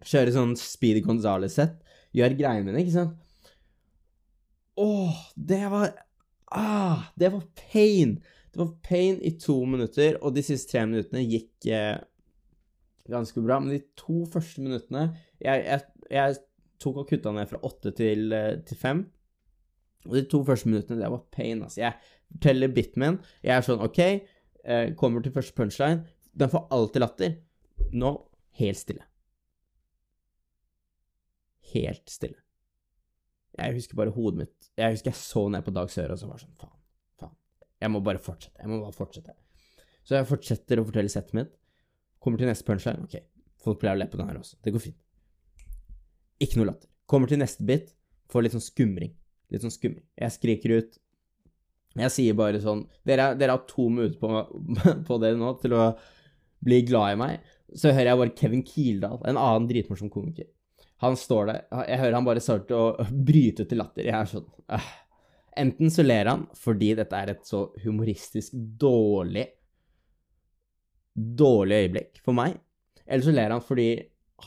kjører 0.05 0.35
sånn 0.35 0.57
Speedy 0.59 1.03
Gonzales-sett, 1.05 1.79
gjør 2.15 2.35
greiene 2.35 2.67
mine, 2.67 2.83
ikke 2.83 2.97
sant. 2.97 3.15
Åh, 4.75 5.21
det 5.35 5.63
var 5.71 5.93
Ah, 6.55 7.03
det 7.15 7.29
var 7.29 7.43
pain! 7.71 8.23
Det 8.51 8.59
var 8.59 8.67
pain 8.83 9.17
i 9.21 9.31
to 9.39 9.57
minutter, 9.65 10.15
og 10.23 10.35
de 10.35 10.43
siste 10.45 10.71
tre 10.71 10.85
minuttene 10.87 11.25
gikk 11.25 11.67
eh, 11.67 11.97
ganske 13.11 13.41
bra. 13.43 13.57
Men 13.59 13.73
de 13.73 13.81
to 13.99 14.21
første 14.31 14.63
minuttene 14.63 15.09
jeg, 15.43 15.65
jeg, 15.65 15.81
jeg 16.13 16.37
tok 16.79 17.01
og 17.01 17.09
kutta 17.09 17.33
ned 17.35 17.49
fra 17.49 17.59
åtte 17.67 17.91
til, 17.97 18.29
eh, 18.35 18.53
til 18.67 18.79
fem. 18.79 19.03
Og 20.05 20.15
de 20.19 20.23
to 20.31 20.43
første 20.47 20.69
minuttene, 20.69 21.01
det 21.01 21.11
var 21.11 21.25
pain, 21.33 21.65
altså. 21.65 21.81
Jeg 21.81 21.99
forteller 22.29 22.71
biten 22.77 23.03
min. 23.03 23.19
Jeg 23.43 23.57
er 23.57 23.67
sånn, 23.67 23.83
OK, 23.83 23.99
eh, 24.05 24.87
kommer 24.99 25.25
til 25.25 25.35
første 25.35 25.57
punchline. 25.57 26.05
Den 26.35 26.51
får 26.53 26.67
alltid 26.77 27.03
latter. 27.03 27.37
Nå 27.91 28.15
helt 28.61 28.79
stille. 28.79 29.03
Helt 31.73 32.07
stille. 32.11 32.44
Jeg 33.55 33.75
husker 33.77 33.95
bare 33.95 34.11
hodet 34.11 34.41
mitt 34.41 34.69
Jeg 34.75 34.97
husker 34.97 35.13
jeg 35.13 35.19
så 35.21 35.45
ned 35.51 35.63
på 35.63 35.71
Dag 35.75 35.91
Søre 35.93 36.15
og 36.15 36.19
så 36.19 36.27
var 36.27 36.41
sånn 36.41 36.55
Faen, 36.59 36.75
faen. 37.21 37.35
Jeg 37.81 37.91
må 37.93 38.01
bare 38.03 38.21
fortsette. 38.21 38.59
Jeg 38.59 38.71
må 38.71 38.81
bare 38.81 38.95
fortsette. 38.95 39.35
Så 40.05 40.17
jeg 40.17 40.27
fortsetter 40.29 40.81
å 40.81 40.85
fortelle 40.87 41.11
settet 41.11 41.37
mitt. 41.37 41.53
Kommer 42.21 42.41
til 42.41 42.49
neste 42.49 42.67
punchline. 42.67 43.05
OK, 43.05 43.17
folk 43.61 43.79
pleier 43.81 43.97
å 43.97 44.01
le 44.01 44.09
på 44.11 44.19
den 44.19 44.29
her 44.29 44.39
også. 44.39 44.57
Det 44.63 44.73
går 44.75 44.83
fint. 44.83 44.99
Ikke 46.43 46.59
noe 46.59 46.69
latter. 46.71 46.89
Kommer 47.09 47.29
til 47.29 47.39
neste 47.39 47.65
bit, 47.65 47.91
får 48.33 48.45
litt 48.45 48.55
sånn 48.55 48.65
skumring. 48.65 49.13
Litt 49.53 49.65
sånn 49.65 49.73
skumring. 49.73 50.05
Jeg 50.17 50.35
skriker 50.35 50.77
ut 50.79 51.01
Jeg 51.95 52.11
sier 52.11 52.35
bare 52.35 52.59
sånn 52.59 52.81
Dere, 53.07 53.29
dere 53.39 53.53
har 53.55 53.61
to 53.69 53.85
minutter 53.87 54.17
på, 54.19 54.31
på 55.07 55.17
dere 55.21 55.37
nå 55.39 55.53
til 55.61 55.77
å 55.77 55.85
bli 56.65 56.81
glad 56.87 57.13
i 57.13 57.19
meg. 57.21 57.53
Så 57.75 57.93
hører 57.93 58.11
jeg 58.11 58.21
bare 58.21 58.35
Kevin 58.39 58.65
Kildahl, 58.65 59.21
en 59.27 59.39
annen 59.39 59.69
dritmorsom 59.69 60.09
komiker. 60.11 60.49
Han 61.03 61.17
står 61.19 61.49
der 61.49 61.57
Jeg 61.89 61.99
hører 61.99 62.15
han 62.15 62.27
bare 62.27 62.43
starte 62.43 62.77
å 62.77 63.05
bryte 63.11 63.65
ut 63.65 63.73
i 63.75 63.79
latter. 63.79 64.07
Jeg 64.07 64.15
er 64.15 64.31
sånn 64.31 64.47
øh. 64.75 64.93
Enten 65.55 65.91
så 65.91 66.03
ler 66.03 66.27
han 66.27 66.41
fordi 66.59 66.89
dette 66.97 67.15
er 67.15 67.31
et 67.31 67.45
så 67.47 67.69
humoristisk 67.85 68.57
dårlig 68.79 69.45
Dårlig 71.15 71.77
øyeblikk 71.85 72.19
for 72.19 72.35
meg, 72.35 72.57
eller 73.07 73.23
så 73.23 73.31
ler 73.31 73.53
han 73.53 73.61
fordi 73.63 73.87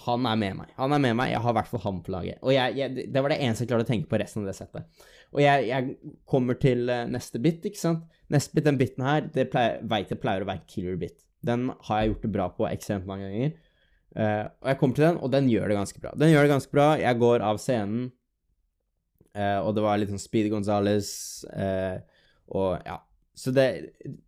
han 0.05 0.27
er 0.29 0.37
med 0.37 0.57
meg. 0.59 0.73
Han 0.77 0.93
er 0.93 1.01
med 1.01 1.15
meg, 1.17 1.31
jeg 1.33 1.41
har 1.41 1.55
i 1.55 1.57
hvert 1.57 1.71
fall 1.71 1.81
ham 1.81 2.03
på 2.05 2.13
laget. 2.13 2.41
Og 2.43 2.53
jeg, 2.53 2.75
jeg, 2.77 3.07
det 3.09 3.23
var 3.25 3.33
det 3.33 3.39
eneste 3.41 3.65
jeg 3.65 3.71
klarte 3.71 3.87
å 3.87 3.89
tenke 3.89 4.11
på 4.11 4.19
resten 4.21 4.43
av 4.43 4.51
det 4.51 4.55
settet. 4.59 5.07
Og 5.33 5.41
jeg, 5.41 5.65
jeg 5.71 6.13
kommer 6.29 6.59
til 6.61 6.85
uh, 6.93 7.07
neste 7.09 7.41
bit, 7.41 7.65
ikke 7.65 7.81
sant. 7.81 8.05
Neste 8.33 8.53
bit, 8.53 8.67
den 8.69 8.77
biten 8.81 9.07
her, 9.07 9.25
det 9.33 9.49
pleier, 9.53 9.81
vet 9.89 10.13
jeg 10.13 10.21
pleier 10.21 10.45
å 10.45 10.51
være 10.51 10.69
killer 10.69 11.01
bit. 11.01 11.17
Den 11.45 11.71
har 11.89 12.03
jeg 12.03 12.13
gjort 12.13 12.27
det 12.27 12.33
bra 12.37 12.51
på 12.53 12.69
ekstremt 12.69 13.09
mange 13.09 13.31
ganger. 13.31 13.57
Uh, 14.19 14.51
og 14.63 14.71
jeg 14.73 14.79
kommer 14.81 14.99
til 14.99 15.07
den, 15.07 15.19
og 15.23 15.31
den 15.31 15.51
gjør 15.51 15.71
det 15.71 15.79
ganske 15.79 16.01
bra. 16.03 16.13
Den 16.19 16.33
gjør 16.33 16.47
det 16.47 16.55
ganske 16.55 16.75
bra. 16.75 16.87
Jeg 16.99 17.21
går 17.21 17.45
av 17.47 17.61
scenen, 17.63 18.09
uh, 19.39 19.61
og 19.63 19.77
det 19.77 19.85
var 19.85 20.01
litt 20.01 20.11
sånn 20.11 20.23
Speedy 20.23 20.51
Gonzales, 20.53 21.13
og 22.49 22.81
ja. 22.83 22.99
Så 23.39 23.53
det 23.55 23.69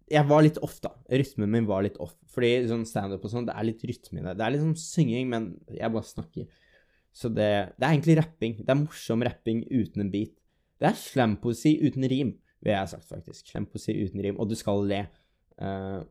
Jeg 0.06 0.22
var 0.28 0.44
litt 0.44 0.60
off, 0.62 0.76
da. 0.84 0.92
Rytmen 1.10 1.50
min 1.50 1.66
var 1.66 1.82
litt 1.82 1.96
off. 2.02 2.14
Fordi 2.30 2.50
sånn 2.70 2.84
standup 2.86 3.24
og 3.26 3.32
sånn, 3.32 3.48
det 3.48 3.56
er 3.58 3.66
litt 3.66 3.82
rytme 3.82 4.20
i 4.20 4.22
det. 4.22 4.36
Det 4.38 4.44
er 4.46 4.54
litt 4.54 4.62
sånn 4.62 4.78
synging, 4.78 5.30
men 5.32 5.48
jeg 5.74 5.90
bare 5.90 6.06
snakker. 6.06 6.46
Så 7.10 7.30
det, 7.32 7.48
det 7.74 7.86
er 7.86 7.96
egentlig 7.96 8.18
rapping. 8.20 8.54
Det 8.60 8.70
er 8.70 8.78
morsom 8.78 9.24
rapping 9.26 9.64
uten 9.66 10.04
en 10.04 10.12
beat. 10.12 10.36
Det 10.80 10.92
er 10.92 10.96
slampoesi 10.98 11.74
uten 11.82 12.06
rim, 12.08 12.36
vil 12.62 12.72
jeg 12.72 12.78
ha 12.78 12.86
sagt, 12.92 13.08
faktisk. 13.10 13.50
Slampoesi 13.50 13.96
uten 13.98 14.22
rim. 14.24 14.38
Og 14.38 14.50
du 14.50 14.54
skal 14.58 14.86
le. 14.88 15.02
Uh, 15.60 16.06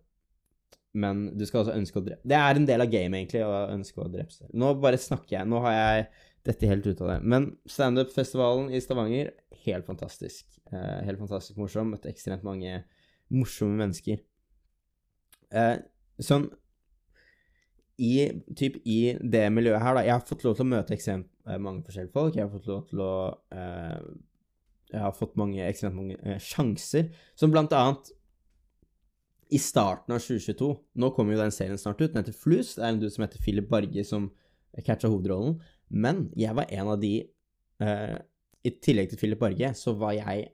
men 0.98 1.28
du 1.38 1.46
skal 1.46 1.62
også 1.62 1.76
ønske 1.78 2.00
å 2.00 2.06
drepe 2.06 2.26
Det 2.26 2.38
er 2.40 2.58
en 2.58 2.66
del 2.66 2.82
av 2.82 2.90
gamet, 2.90 3.20
egentlig, 3.20 3.44
å 3.46 3.58
ønske 3.76 4.02
å 4.02 4.10
drepe. 4.10 4.48
Nå 4.58 4.72
bare 4.82 4.98
snakker 5.02 5.38
jeg. 5.38 5.50
Nå 5.50 5.62
har 5.68 5.76
jeg 5.76 6.08
dette 6.50 6.70
helt 6.72 6.88
ut 6.88 7.04
av 7.04 7.12
det. 7.14 7.20
Men 7.30 7.50
standup-festivalen 7.70 8.72
i 8.74 8.82
Stavanger, 8.82 9.34
helt 9.66 9.86
fantastisk. 9.86 10.48
Eh, 10.72 11.04
helt 11.06 11.22
fantastisk 11.22 11.60
morsom. 11.62 11.92
Møtte 11.94 12.10
ekstremt 12.10 12.46
mange 12.48 12.82
morsomme 13.30 13.78
mennesker. 13.84 14.24
Eh, 15.54 15.76
sånn 16.24 16.50
i, 18.00 18.14
typ, 18.56 18.78
i 18.88 19.18
det 19.20 19.44
miljøet 19.52 19.84
her, 19.84 19.98
da 19.98 20.06
Jeg 20.06 20.16
har 20.16 20.28
fått 20.28 20.46
lov 20.48 20.56
til 20.56 20.66
å 20.66 20.72
møte 20.72 20.96
ekstremt 20.96 21.28
eh, 21.50 21.60
mange 21.60 21.84
forskjellige 21.88 22.16
folk. 22.16 22.38
Jeg 22.38 22.46
har 22.46 22.54
fått 22.54 22.70
lov 22.72 22.86
til 22.88 23.04
å 23.04 23.14
eh, 23.52 23.98
Jeg 24.94 25.04
har 25.04 25.18
fått 25.18 25.36
mange, 25.40 25.60
ekstremt 25.66 25.98
mange 25.98 26.16
eh, 26.24 26.40
sjanser, 26.40 27.10
som 27.38 27.52
blant 27.54 27.76
annet 27.76 28.14
i 29.50 29.60
starten 29.62 30.14
av 30.14 30.22
2022 30.22 30.70
Nå 31.02 31.10
kommer 31.16 31.34
jo 31.34 31.42
den 31.42 31.54
serien 31.54 31.80
snart 31.82 32.02
ut. 32.02 32.12
Den 32.14 32.22
heter 32.22 32.38
Flus. 32.38 32.76
Det 32.78 32.84
er 32.86 32.94
en 32.94 33.00
dude 33.02 33.14
som 33.14 33.26
heter 33.26 33.42
Philip 33.42 33.70
Barge, 33.70 34.04
som 34.06 34.30
catcha 34.86 35.10
hovedrollen. 35.10 35.58
Men 35.90 36.28
jeg 36.38 36.54
var 36.58 36.70
en 36.70 36.92
av 36.94 37.00
de 37.02 37.14
eh, 37.82 38.18
I 38.64 38.74
tillegg 38.84 39.10
til 39.10 39.22
Philip 39.22 39.42
Barge, 39.42 39.72
så 39.78 39.96
var 39.98 40.14
jeg 40.18 40.52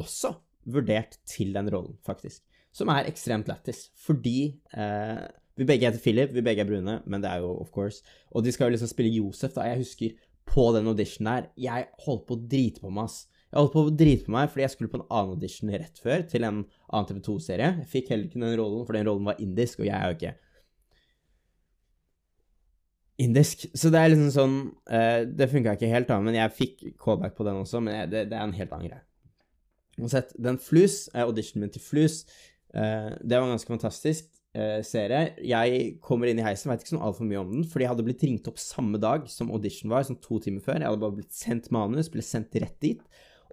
også 0.00 0.32
vurdert 0.70 1.18
til 1.28 1.52
den 1.56 1.68
rollen, 1.72 1.98
faktisk. 2.06 2.44
Som 2.72 2.92
er 2.92 3.08
ekstremt 3.10 3.48
lættis, 3.50 3.88
fordi 3.98 4.54
eh, 4.72 5.26
vi 5.58 5.66
begge 5.66 5.88
heter 5.88 6.00
Philip, 6.00 6.32
vi 6.32 6.44
begge 6.46 6.62
er 6.64 6.68
brune, 6.68 7.00
men 7.04 7.22
det 7.22 7.30
er 7.30 7.42
jo 7.44 7.52
of 7.60 7.72
course. 7.74 8.04
Og 8.30 8.44
de 8.44 8.52
skal 8.54 8.70
jo 8.70 8.76
liksom 8.76 8.88
spille 8.92 9.12
Josef, 9.12 9.52
da. 9.56 9.66
Jeg 9.68 9.82
husker 9.82 10.14
på 10.50 10.70
den 10.76 10.88
auditionen 10.88 11.32
der, 11.32 11.50
jeg 11.60 11.90
holdt 12.06 12.24
på 12.28 12.38
å 12.38 12.44
drite 12.54 12.80
på 12.84 12.92
meg, 12.94 13.10
ass. 13.10 13.26
Jeg 13.50 13.58
holdt 13.58 13.72
på 13.74 13.82
å 13.82 13.90
drite 13.90 14.26
på 14.28 14.34
meg 14.34 14.50
fordi 14.52 14.62
jeg 14.62 14.72
skulle 14.76 14.92
på 14.92 15.00
en 15.00 15.08
annen 15.08 15.34
audition 15.34 15.72
rett 15.74 15.98
før, 15.98 16.22
til 16.30 16.46
en 16.46 16.60
annen 16.62 17.08
TV2-serie. 17.08 17.72
Jeg 17.80 17.90
fikk 17.90 18.12
heller 18.12 18.28
ikke 18.28 18.42
den 18.42 18.54
rollen, 18.60 18.84
for 18.86 18.94
den 18.94 19.08
rollen 19.08 19.26
var 19.26 19.42
indisk, 19.42 19.80
og 19.82 19.88
jeg 19.88 19.96
er 19.96 20.06
jo 20.06 20.18
ikke 20.18 20.36
indisk. 23.20 23.66
Så 23.74 23.90
det 23.92 24.00
er 24.00 24.12
liksom 24.12 24.32
sånn 24.34 24.56
uh, 24.90 25.22
Det 25.28 25.48
funka 25.50 25.76
ikke 25.76 25.90
helt, 25.90 26.08
da, 26.10 26.18
men 26.24 26.38
jeg 26.38 26.56
fikk 26.56 26.84
callback 27.00 27.34
på 27.36 27.46
den 27.46 27.62
også, 27.64 27.82
men 27.84 27.98
jeg, 27.98 28.12
det, 28.12 28.26
det, 28.30 28.38
er 28.38 28.46
en 28.46 28.56
helt 28.56 28.76
annen 28.76 28.90
greie. 28.90 29.02
Uansett, 30.00 30.30
den 30.40 30.60
Flus, 30.62 31.02
uh, 31.14 31.24
auditionen 31.26 31.66
min 31.66 31.74
til 31.74 31.84
Flus, 31.84 32.22
uh, 32.76 33.10
det 33.18 33.34
var 33.34 33.48
en 33.48 33.56
ganske 33.56 33.74
fantastisk 33.74 34.30
uh, 34.56 34.78
serie. 34.86 35.34
Jeg 35.42 35.96
kommer 36.06 36.30
inn 36.30 36.40
i 36.40 36.46
heisen, 36.46 36.70
veit 36.70 36.84
ikke 36.84 36.94
sånn 36.94 37.04
altfor 37.04 37.28
mye 37.28 37.42
om 37.42 37.50
den, 37.56 37.66
fordi 37.68 37.86
jeg 37.88 37.92
hadde 37.96 38.06
blitt 38.06 38.24
ringt 38.28 38.52
opp 38.52 38.62
samme 38.62 39.00
dag 39.02 39.26
som 39.32 39.52
audition 39.52 39.92
var, 39.92 40.06
sånn 40.06 40.22
to 40.22 40.40
timer 40.46 40.64
før. 40.64 40.80
Jeg 40.80 40.88
hadde 40.88 41.02
bare 41.02 41.18
blitt 41.18 41.36
sendt 41.36 41.68
manus, 41.74 42.12
ble 42.12 42.24
sendt 42.24 42.56
rett 42.62 42.78
dit, 42.80 43.02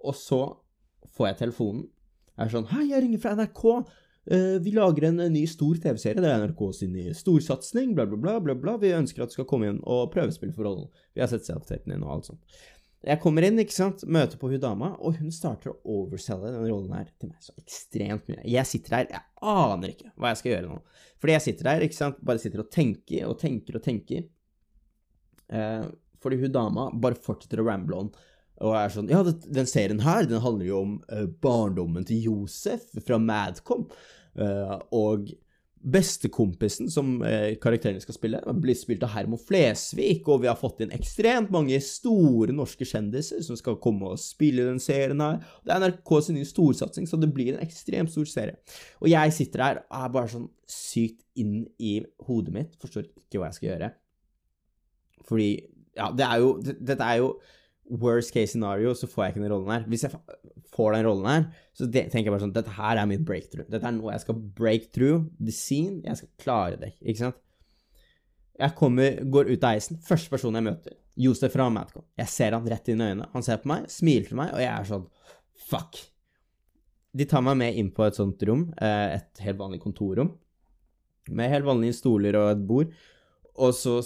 og 0.04 0.16
så 0.18 0.42
får 1.16 1.32
jeg 1.32 1.40
telefonen. 1.44 1.86
Jeg 2.36 2.46
er 2.46 2.54
sånn 2.54 2.70
Hei, 2.70 2.84
jeg 2.92 3.02
ringer 3.04 3.22
fra 3.22 3.34
NRK. 3.38 3.64
Uh, 4.28 4.56
vi 4.62 4.74
lager 4.76 5.08
en 5.08 5.22
ny 5.32 5.42
stor 5.50 5.78
TV-serie. 5.82 6.22
Det 6.22 6.30
er 6.30 6.42
NRK 6.44 6.64
sin 6.76 6.94
nye 6.94 7.14
storsatsing. 7.16 7.94
Bla, 7.96 8.06
bla, 8.06 8.18
bla, 8.20 8.38
bla, 8.44 8.56
bla. 8.58 8.76
Vi 8.82 8.94
ønsker 8.94 9.24
at 9.24 9.32
du 9.32 9.38
skal 9.38 9.48
komme 9.50 9.70
inn 9.70 9.80
og 9.82 10.10
prøvespille 10.14 10.54
for 10.54 10.68
rollen. 10.68 10.90
Vi 11.16 11.24
har 11.24 11.30
sett 11.32 11.48
self-tapen 11.48 11.94
din 11.94 12.04
og 12.06 12.18
alt 12.18 12.30
sånt. 12.30 12.58
Jeg 13.06 13.20
kommer 13.22 13.44
inn, 13.46 13.60
ikke 13.62 13.76
sant, 13.76 14.02
møter 14.10 14.40
på 14.40 14.48
hun 14.50 14.58
dama, 14.58 14.88
og 14.98 15.20
hun 15.20 15.30
starter 15.30 15.70
å 15.70 16.00
overselge 16.00 16.50
den 16.50 16.64
rollen 16.66 16.96
her 16.96 17.06
til 17.14 17.30
meg 17.30 17.44
så 17.44 17.54
ekstremt 17.60 18.26
mye. 18.26 18.40
Jeg 18.42 18.66
sitter 18.66 18.96
der, 18.96 19.12
jeg 19.14 19.52
aner 19.52 19.92
ikke 19.92 20.10
hva 20.16 20.32
jeg 20.32 20.40
skal 20.40 20.52
gjøre 20.52 20.72
nå. 20.72 20.78
Fordi 21.22 21.36
jeg 21.36 21.44
sitter 21.44 21.68
der, 21.70 21.84
ikke 21.86 21.98
sant, 21.98 22.18
bare 22.26 22.42
sitter 22.42 22.64
og 22.64 22.72
tenker 22.74 23.28
og 23.30 23.36
tenker 23.38 23.78
og 23.78 23.84
tenker. 23.84 24.26
Eh, 25.54 25.86
fordi 26.18 26.40
hun 26.42 26.56
dama 26.58 26.88
bare 26.90 27.20
fortsetter 27.22 27.62
å 27.62 27.68
ramble 27.70 28.02
on. 28.02 28.10
Og 28.64 28.74
er 28.74 28.92
sånn 28.92 29.10
Ja, 29.10 29.22
den 29.24 29.68
serien 29.70 30.02
her, 30.02 30.26
den 30.28 30.42
handler 30.42 30.66
jo 30.66 30.78
om 30.84 30.94
uh, 31.12 31.26
barndommen 31.42 32.06
til 32.08 32.30
Josef 32.30 32.88
fra 33.06 33.20
Madcom. 33.22 33.86
Uh, 34.38 34.78
og 34.94 35.30
bestekompisen 35.78 36.88
som 36.90 37.20
uh, 37.22 37.54
karakterene 37.62 38.02
skal 38.02 38.16
spille, 38.16 38.40
blir 38.58 38.76
spilt 38.78 39.04
av 39.06 39.12
Hermo 39.14 39.38
Flesvig, 39.38 40.24
og 40.26 40.42
vi 40.42 40.50
har 40.50 40.58
fått 40.58 40.82
inn 40.82 40.94
ekstremt 40.94 41.52
mange 41.54 41.78
store 41.84 42.54
norske 42.54 42.86
kjendiser 42.88 43.44
som 43.46 43.58
skal 43.58 43.78
komme 43.82 44.10
og 44.10 44.22
spille 44.22 44.66
den 44.66 44.82
serien 44.82 45.22
her. 45.22 45.38
Det 45.62 45.74
er 45.74 45.86
NRK 45.86 46.14
sin 46.26 46.38
nye 46.38 46.48
storsatsing, 46.48 47.06
så 47.06 47.20
det 47.20 47.30
blir 47.34 47.54
en 47.54 47.62
ekstremt 47.64 48.12
stor 48.14 48.26
serie. 48.30 48.58
Og 48.98 49.10
jeg 49.12 49.36
sitter 49.36 49.64
her 49.64 49.82
og 49.84 50.00
er 50.00 50.14
bare 50.18 50.32
sånn 50.34 50.50
sykt 50.68 51.22
inn 51.38 51.62
i 51.78 52.00
hodet 52.26 52.54
mitt, 52.54 52.74
forstår 52.82 53.06
ikke 53.06 53.38
hva 53.38 53.52
jeg 53.52 53.60
skal 53.60 53.70
gjøre. 53.72 53.92
Fordi 55.28 55.50
Ja, 55.98 56.12
det 56.14 56.22
er 56.22 56.38
jo 56.38 56.50
Dette 56.62 57.02
er 57.02 57.16
jo 57.18 57.30
worst 57.90 58.34
case 58.34 58.52
scenario, 58.52 58.94
så 58.94 59.08
får 59.10 59.24
jeg 59.24 59.34
ikke 59.34 59.42
den 59.44 59.52
rollen 59.52 59.72
her. 59.72 59.84
Hvis 59.88 60.04
jeg 60.06 60.14
får 60.74 60.94
den 60.96 61.06
rollen 61.08 61.28
her, 61.30 61.44
så 61.76 61.88
tenker 61.90 62.26
jeg 62.26 62.32
bare 62.34 62.44
sånn 62.44 62.54
Dette 62.56 62.76
her 62.76 63.00
er 63.00 63.10
mitt 63.10 63.24
breakthrough. 63.26 63.68
Dette 63.70 63.88
er 63.88 63.96
noe 63.96 64.14
jeg 64.14 64.24
skal 64.24 64.40
break 64.58 64.90
through 64.94 65.28
the 65.40 65.54
scene. 65.54 66.02
Jeg 66.04 66.20
skal 66.20 66.32
klare 66.42 66.80
det, 66.80 66.92
ikke 67.02 67.24
sant? 67.26 67.40
Jeg 68.58 68.74
kommer, 68.78 69.20
går 69.30 69.52
ut 69.52 69.64
av 69.64 69.76
eisen. 69.78 70.00
Første 70.02 70.32
person 70.32 70.58
jeg 70.58 70.66
møter, 70.66 70.96
Josef 71.18 71.52
fra 71.54 71.68
Madcon. 71.70 72.06
Jeg 72.18 72.32
ser 72.32 72.56
han 72.56 72.66
rett 72.68 72.90
inn 72.90 73.02
i 73.02 73.10
øynene. 73.12 73.28
Han 73.34 73.44
ser 73.46 73.60
på 73.62 73.70
meg, 73.70 73.86
smiler 73.92 74.26
til 74.26 74.40
meg, 74.40 74.54
og 74.54 74.62
jeg 74.64 74.72
er 74.72 74.88
sånn 74.88 75.06
Fuck. 75.68 76.00
De 77.18 77.26
tar 77.28 77.42
meg 77.44 77.58
med 77.60 77.78
inn 77.78 77.90
på 77.94 78.04
et 78.06 78.18
sånt 78.18 78.42
rom, 78.46 78.68
eh, 78.80 79.18
et 79.18 79.42
helt 79.44 79.58
vanlig 79.58 79.80
kontorrom, 79.82 80.32
med 81.28 81.50
helt 81.50 81.66
vanlige 81.66 81.96
stoler 81.98 82.36
og 82.38 82.50
et 82.52 82.66
bord, 82.68 82.92
og 83.58 83.74
så 83.74 83.98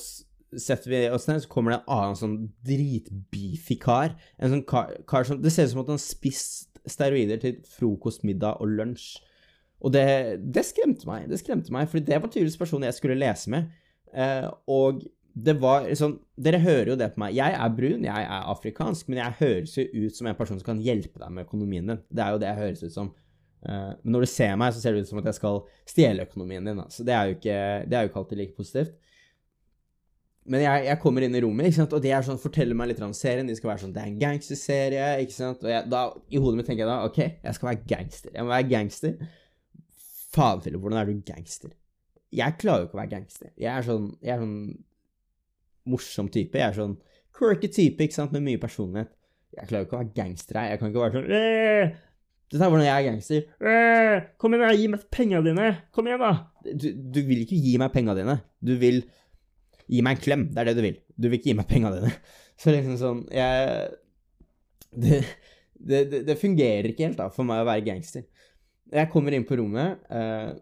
setter 0.61 0.93
vi 0.93 1.01
oss 1.13 1.29
ned, 1.29 1.43
så 1.45 1.51
kommer 1.51 1.75
det 1.75 1.81
en 1.81 1.95
annen 1.97 2.19
sånn 2.19 2.37
dritbeefy 2.67 3.79
kar. 3.83 4.17
En 4.39 4.53
sånn 4.57 4.67
kar, 4.69 4.93
kar, 5.09 5.27
som 5.29 5.41
Det 5.43 5.53
ser 5.55 5.69
ut 5.69 5.75
som 5.75 5.83
at 5.85 5.93
han 5.95 6.03
spist 6.03 6.71
steroider 6.89 7.39
til 7.43 7.61
frokost, 7.77 8.25
middag 8.27 8.61
og 8.63 8.73
lunsj. 8.79 9.17
Og 9.83 9.95
det, 9.95 10.05
det 10.55 10.65
skremte 10.67 11.09
meg, 11.09 11.27
det 11.31 11.41
skremte 11.41 11.75
meg, 11.75 11.89
for 11.91 12.03
det 12.03 12.19
var 12.19 12.31
tydeligvis 12.31 12.61
personen 12.61 12.87
jeg 12.89 12.99
skulle 12.99 13.19
lese 13.19 13.51
med. 13.51 13.71
Eh, 14.15 14.47
og 14.71 15.03
det 15.33 15.55
var 15.63 15.87
liksom 15.87 16.19
Dere 16.37 16.61
hører 16.61 16.93
jo 16.93 16.99
det 17.01 17.09
på 17.15 17.23
meg. 17.23 17.35
Jeg 17.39 17.57
er 17.57 17.75
brun, 17.77 18.05
jeg 18.05 18.29
er 18.29 18.49
afrikansk, 18.53 19.09
men 19.09 19.23
jeg 19.23 19.39
høres 19.41 19.77
jo 19.79 19.87
ut 20.05 20.17
som 20.17 20.29
en 20.29 20.39
person 20.39 20.59
som 20.61 20.67
kan 20.67 20.83
hjelpe 20.83 21.23
deg 21.23 21.35
med 21.35 21.47
økonomien 21.47 21.89
din. 21.89 22.03
Det 22.11 22.25
er 22.25 22.35
jo 22.35 22.43
det 22.43 22.51
jeg 22.51 22.61
høres 22.61 22.83
ut 22.85 22.95
som. 22.95 23.13
Uh, 23.63 23.95
men 24.03 24.17
når 24.17 24.25
du 24.25 24.31
ser 24.33 24.57
meg, 24.59 24.75
så 24.75 24.83
ser 24.83 24.95
det 24.95 25.05
ut 25.05 25.13
som 25.13 25.21
at 25.23 25.29
jeg 25.31 25.39
skal 25.39 25.61
stjele 25.89 26.27
økonomien 26.27 26.67
din. 26.67 26.83
Så 26.91 27.07
det 27.07 27.15
jo 27.15 27.37
ikke, 27.37 27.59
det 27.87 27.97
er 27.97 28.05
jo 28.05 28.11
ikke 28.11 28.23
alltid 28.23 28.43
like 28.43 28.57
positivt. 28.59 28.97
Men 30.43 30.65
jeg, 30.65 30.87
jeg, 30.89 30.99
kommer 31.03 31.23
inn 31.23 31.37
i 31.39 31.43
rommet, 31.45 31.69
ikke 31.69 31.79
sant? 31.79 31.93
og 31.95 32.03
de 32.03 32.11
er 32.11 32.25
sånn, 32.27 32.41
forteller 32.43 32.75
meg 32.79 32.91
litt 32.91 33.03
om 33.05 33.13
serien. 33.15 33.47
De 33.47 33.55
skal 33.55 33.73
være 33.73 33.85
sånn 33.85 33.93
Det 33.95 34.03
er 34.03 34.11
en 34.11 34.19
gangsterserie, 34.19 35.05
ikke 35.23 35.37
sant? 35.37 35.63
Og 35.63 35.71
jeg, 35.71 35.87
da, 35.93 36.01
i 36.35 36.41
hodet 36.43 36.59
mitt 36.59 36.69
tenker 36.71 36.83
jeg 36.83 36.91
da 36.91 36.99
OK, 37.07 37.21
jeg 37.23 37.59
skal 37.59 37.71
være 37.71 37.87
gangster. 37.93 38.35
Jeg 38.35 38.47
må 38.47 38.51
være 38.51 38.69
gangster. 38.73 39.31
Faen, 40.35 40.65
Philip, 40.65 40.83
hvordan 40.83 40.99
er 40.99 41.13
du 41.13 41.23
gangster? 41.29 41.77
Jeg 42.33 42.59
klarer 42.59 42.83
jo 42.83 42.89
ikke 42.89 42.99
å 42.99 43.03
være 43.03 43.13
gangster. 43.13 43.53
Jeg 43.61 43.71
er 43.71 43.87
sånn 43.87 44.07
Jeg 44.25 44.35
er 44.35 44.43
sånn 44.43 44.61
morsom 45.93 46.31
type. 46.33 46.59
Jeg 46.59 46.73
er 46.73 46.79
sånn 46.79 46.97
quirky 47.37 47.71
type, 47.71 48.03
ikke 48.03 48.19
sant, 48.19 48.35
med 48.35 48.45
mye 48.47 48.61
personlighet. 48.63 49.13
Jeg 49.53 49.69
klarer 49.69 49.85
jo 49.85 49.89
ikke 49.89 49.99
å 49.99 50.03
være 50.03 50.17
gangster 50.17 50.59
her. 50.59 50.73
Jeg 50.73 50.81
kan 50.81 50.91
ikke 50.91 51.05
være 51.05 51.21
sånn 51.21 51.37
Åh! 51.39 52.01
Er 52.53 52.69
hvordan 52.69 52.85
jeg 52.85 52.93
er 52.93 53.07
gangster. 53.07 53.45
Kom 54.41 54.53
igjen, 54.53 54.67
da, 54.67 54.77
gi 54.77 54.89
meg 54.93 55.05
pengene 55.15 55.45
dine! 55.47 55.69
Kom 55.95 56.09
igjen, 56.09 56.21
da! 56.21 56.33
Du, 56.67 56.89
du 57.15 57.21
vil 57.25 57.47
ikke 57.47 57.57
gi 57.57 57.79
meg 57.81 57.95
pengene 57.95 58.19
dine. 58.19 58.35
Du 58.61 58.75
vil 58.81 59.01
Gi 59.91 60.03
meg 60.05 60.19
en 60.19 60.23
klem. 60.23 60.45
Det 60.53 60.63
er 60.63 60.71
det 60.71 60.77
du 60.79 60.85
vil. 60.85 60.99
Du 61.17 61.29
vil 61.29 61.39
ikke 61.39 61.51
gi 61.53 61.59
meg 61.59 61.69
penga 61.71 61.93
dine. 61.95 62.13
Så 62.61 62.71
liksom 62.75 62.99
sånn 63.01 63.23
Jeg 63.35 63.89
det, 65.03 65.23
det, 66.11 66.21
det, 66.29 66.37
fungerer 66.39 66.91
ikke 66.91 67.09
helt 67.09 67.21
da, 67.21 67.31
for 67.33 67.49
meg 67.49 67.63
å 67.63 67.69
være 67.69 67.87
gangster. 67.87 68.27
Jeg 68.93 69.09
kommer 69.13 69.33
inn 69.33 69.47
på 69.49 69.57
rommet, 69.57 70.03
uh, 70.13 70.53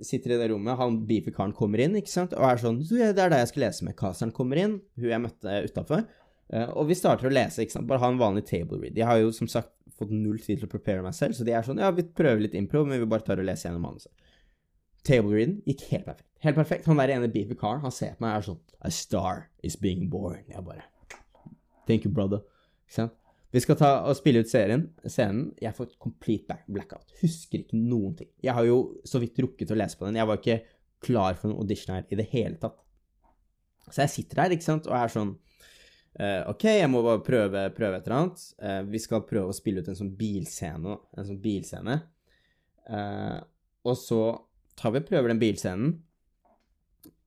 sitter 0.00 0.36
i 0.36 0.38
det 0.40 0.46
rommet, 0.52 0.78
han 0.78 1.00
beefy 1.08 1.32
karen 1.34 1.52
kommer 1.56 1.82
inn 1.82 1.98
ikke 1.98 2.12
sant? 2.12 2.36
og 2.38 2.46
er 2.46 2.60
sånn 2.62 2.78
Det 2.86 3.10
er 3.10 3.32
det 3.32 3.42
jeg 3.42 3.50
skal 3.50 3.64
lese 3.66 3.86
med. 3.86 3.96
Caseren 3.98 4.32
kommer 4.36 4.62
inn, 4.62 4.78
hun 4.94 5.10
jeg 5.10 5.24
møtte 5.24 5.58
utafor. 5.66 6.06
Uh, 6.50 6.68
og 6.78 6.86
vi 6.90 6.96
starter 6.98 7.28
å 7.28 7.34
lese. 7.34 7.64
ikke 7.64 7.76
sant? 7.76 7.90
Bare 7.90 8.02
ha 8.04 8.12
en 8.14 8.22
vanlig 8.22 8.46
table 8.48 8.78
read. 8.78 8.96
Jeg 8.98 9.10
har 9.10 9.18
jo 9.20 9.34
som 9.34 9.50
sagt 9.50 9.74
fått 9.98 10.14
null 10.14 10.38
tid 10.40 10.62
til 10.62 10.70
å 10.70 10.72
prepare 10.72 11.04
meg 11.04 11.16
selv, 11.18 11.36
så 11.36 11.44
de 11.46 11.54
er 11.54 11.66
sånn 11.66 11.82
Ja, 11.82 11.90
vi 11.94 12.06
prøver 12.06 12.46
litt 12.46 12.56
improv, 12.58 12.86
men 12.88 13.02
vi 13.02 13.10
bare 13.10 13.26
tar 13.26 13.42
og 13.42 13.46
leser 13.50 13.68
gjennom 13.68 13.84
manuset. 13.90 14.12
Table 15.06 15.32
readen 15.32 15.60
gikk 15.68 15.86
helt 15.90 16.06
perfekt. 16.08 16.28
Helt 16.44 16.56
perfekt. 16.56 16.88
Han 16.88 17.00
der 17.00 17.12
ene 17.14 17.28
beefy 17.32 17.56
karen, 17.58 17.82
han 17.84 17.94
ser 17.94 18.16
på 18.16 18.24
meg 18.24 18.34
og 18.34 18.40
er 18.40 18.48
sånn 18.48 18.60
A 18.80 18.90
star 18.94 19.46
is 19.66 19.76
being 19.76 20.08
born. 20.12 20.44
Jeg 20.48 20.64
bare 20.64 20.86
Thank 21.88 22.06
you, 22.06 22.12
brother. 22.14 22.44
Ikke 22.86 22.96
sant? 22.96 23.16
Vi 23.50 23.60
skal 23.64 23.76
ta 23.80 23.88
og 24.06 24.14
spille 24.14 24.44
ut 24.44 24.50
serien, 24.50 24.84
scenen. 25.10 25.48
Jeg 25.58 25.74
får 25.74 25.88
et 25.88 25.96
complete 26.02 26.54
blackout. 26.70 27.08
Husker 27.18 27.64
ikke 27.64 27.78
noen 27.78 28.14
ting. 28.20 28.28
Jeg 28.44 28.54
har 28.54 28.66
jo 28.68 28.76
så 29.08 29.18
vidt 29.22 29.40
rukket 29.42 29.72
å 29.74 29.78
lese 29.78 29.98
på 29.98 30.06
den. 30.06 30.20
Jeg 30.20 30.30
var 30.30 30.38
ikke 30.38 30.60
klar 31.02 31.34
for 31.38 31.50
noen 31.50 31.64
audition 31.64 31.96
her 31.96 32.06
i 32.06 32.18
det 32.20 32.28
hele 32.30 32.60
tatt. 32.62 32.78
Så 33.88 34.04
jeg 34.04 34.12
sitter 34.12 34.44
her, 34.44 34.54
ikke 34.54 34.68
sant, 34.68 34.86
og 34.86 34.94
er 34.94 35.10
sånn 35.10 35.32
uh, 35.34 36.46
OK, 36.52 36.68
jeg 36.76 36.90
må 36.92 37.02
bare 37.02 37.24
prøve, 37.26 37.64
prøve 37.74 37.98
et 37.98 38.06
eller 38.06 38.18
annet. 38.20 38.44
Uh, 38.62 38.82
vi 38.92 39.02
skal 39.02 39.26
prøve 39.26 39.50
å 39.50 39.56
spille 39.56 39.82
ut 39.82 39.90
en 39.90 39.98
sånn 39.98 40.14
bilscene. 40.20 40.94
En 41.18 41.28
sånn 41.32 41.42
bilscene. 41.42 41.98
Uh, 42.86 43.40
og 43.90 43.98
så 43.98 44.22
tar 44.80 44.94
vi 44.94 45.02
og 45.02 45.10
prøver 45.10 45.32
den 45.32 45.42
bilscenen 45.42 45.98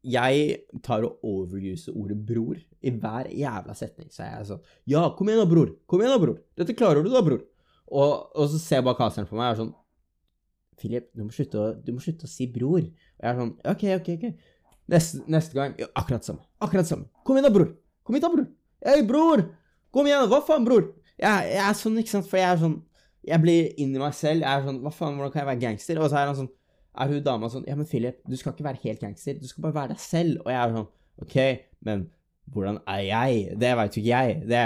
jeg 0.03 0.57
tar 0.83 1.05
og 1.07 1.23
overuser 1.23 1.95
ordet 1.95 2.17
bror 2.27 2.57
i 2.59 2.91
hver 2.91 3.29
jævla 3.31 3.75
setning. 3.77 4.09
Så 4.11 4.25
jeg 4.25 4.39
er 4.39 4.47
sånn 4.49 4.65
Ja, 4.89 5.05
kom 5.15 5.29
igjen 5.29 5.39
da, 5.43 5.47
bror! 5.49 5.71
Kom 5.87 6.03
igjen 6.03 6.11
da, 6.11 6.19
bror! 6.19 6.41
Dette 6.59 6.75
klarer 6.75 7.05
du 7.05 7.11
da, 7.11 7.21
bror! 7.23 7.39
Og, 7.87 8.11
og 8.35 8.49
så 8.51 8.59
ser 8.59 8.81
jeg 8.81 8.87
bare 8.87 8.99
kaseren 8.99 9.29
på 9.29 9.37
meg 9.37 9.45
og 9.45 9.53
er 9.53 9.61
sånn 9.61 9.73
Philip, 10.81 11.05
du 11.13 11.21
må, 11.23 11.31
slutte 11.31 11.59
å, 11.61 11.69
du 11.77 11.93
må 11.93 12.01
slutte 12.03 12.27
å 12.27 12.31
si 12.31 12.47
bror. 12.51 12.81
Og 12.83 13.23
jeg 13.23 13.29
er 13.29 13.39
sånn 13.39 13.53
OK, 13.71 13.85
OK, 13.95 14.09
OK. 14.17 14.49
Neste, 14.91 15.21
neste 15.31 15.55
gang 15.55 15.77
ja, 15.79 15.87
akkurat 15.95 16.25
samme. 16.27 16.43
Akkurat 16.63 16.89
samme. 16.89 17.07
Kom 17.23 17.37
igjen 17.39 17.47
da, 17.47 17.53
bror! 17.55 17.69
Kom 18.03 18.17
igjen 18.17 18.25
da, 18.25 18.33
bror! 18.33 18.49
Hei, 18.83 18.97
bror! 19.07 19.45
Kom 19.93 20.09
igjen, 20.09 20.25
hva 20.31 20.41
faen, 20.43 20.67
bror? 20.67 20.89
Jeg, 21.13 21.53
jeg 21.53 21.63
er 21.63 21.77
sånn, 21.79 22.01
ikke 22.01 22.15
sant, 22.17 22.27
for 22.27 22.41
jeg 22.41 22.49
er 22.49 22.59
sånn 22.59 22.81
Jeg 23.23 23.39
blir 23.39 23.69
inni 23.79 24.01
meg 24.01 24.17
selv. 24.17 24.43
Jeg 24.43 24.49
er 24.49 24.67
sånn 24.67 24.81
Hva 24.83 24.91
faen, 24.91 25.15
hvordan 25.15 25.31
kan 25.31 25.43
jeg 25.45 25.51
være 25.53 25.61
gangster? 25.61 26.01
Og 26.01 26.11
så 26.11 26.19
er 26.19 26.27
han 26.27 26.39
sånn 26.41 26.51
er 26.93 27.09
hun 27.09 27.23
dama 27.25 27.49
sånn 27.49 27.65
Ja, 27.69 27.77
men 27.79 27.89
Philip, 27.89 28.19
du 28.29 28.35
skal 28.37 28.53
ikke 28.53 28.67
være 28.67 28.83
helt 28.83 29.01
gangster. 29.01 29.37
Du 29.39 29.49
skal 29.49 29.65
bare 29.67 29.77
være 29.81 29.95
deg 29.95 30.03
selv. 30.03 30.43
Og 30.45 30.51
jeg 30.53 30.59
er 30.59 30.75
sånn 30.77 30.89
OK, 31.23 31.37
men 31.87 32.07
hvordan 32.53 32.79
er 32.89 33.03
jeg? 33.07 33.43
Det 33.61 33.71
veit 33.79 33.97
jo 33.97 34.03
ikke 34.03 34.13
jeg. 34.13 34.41
Det 34.49 34.65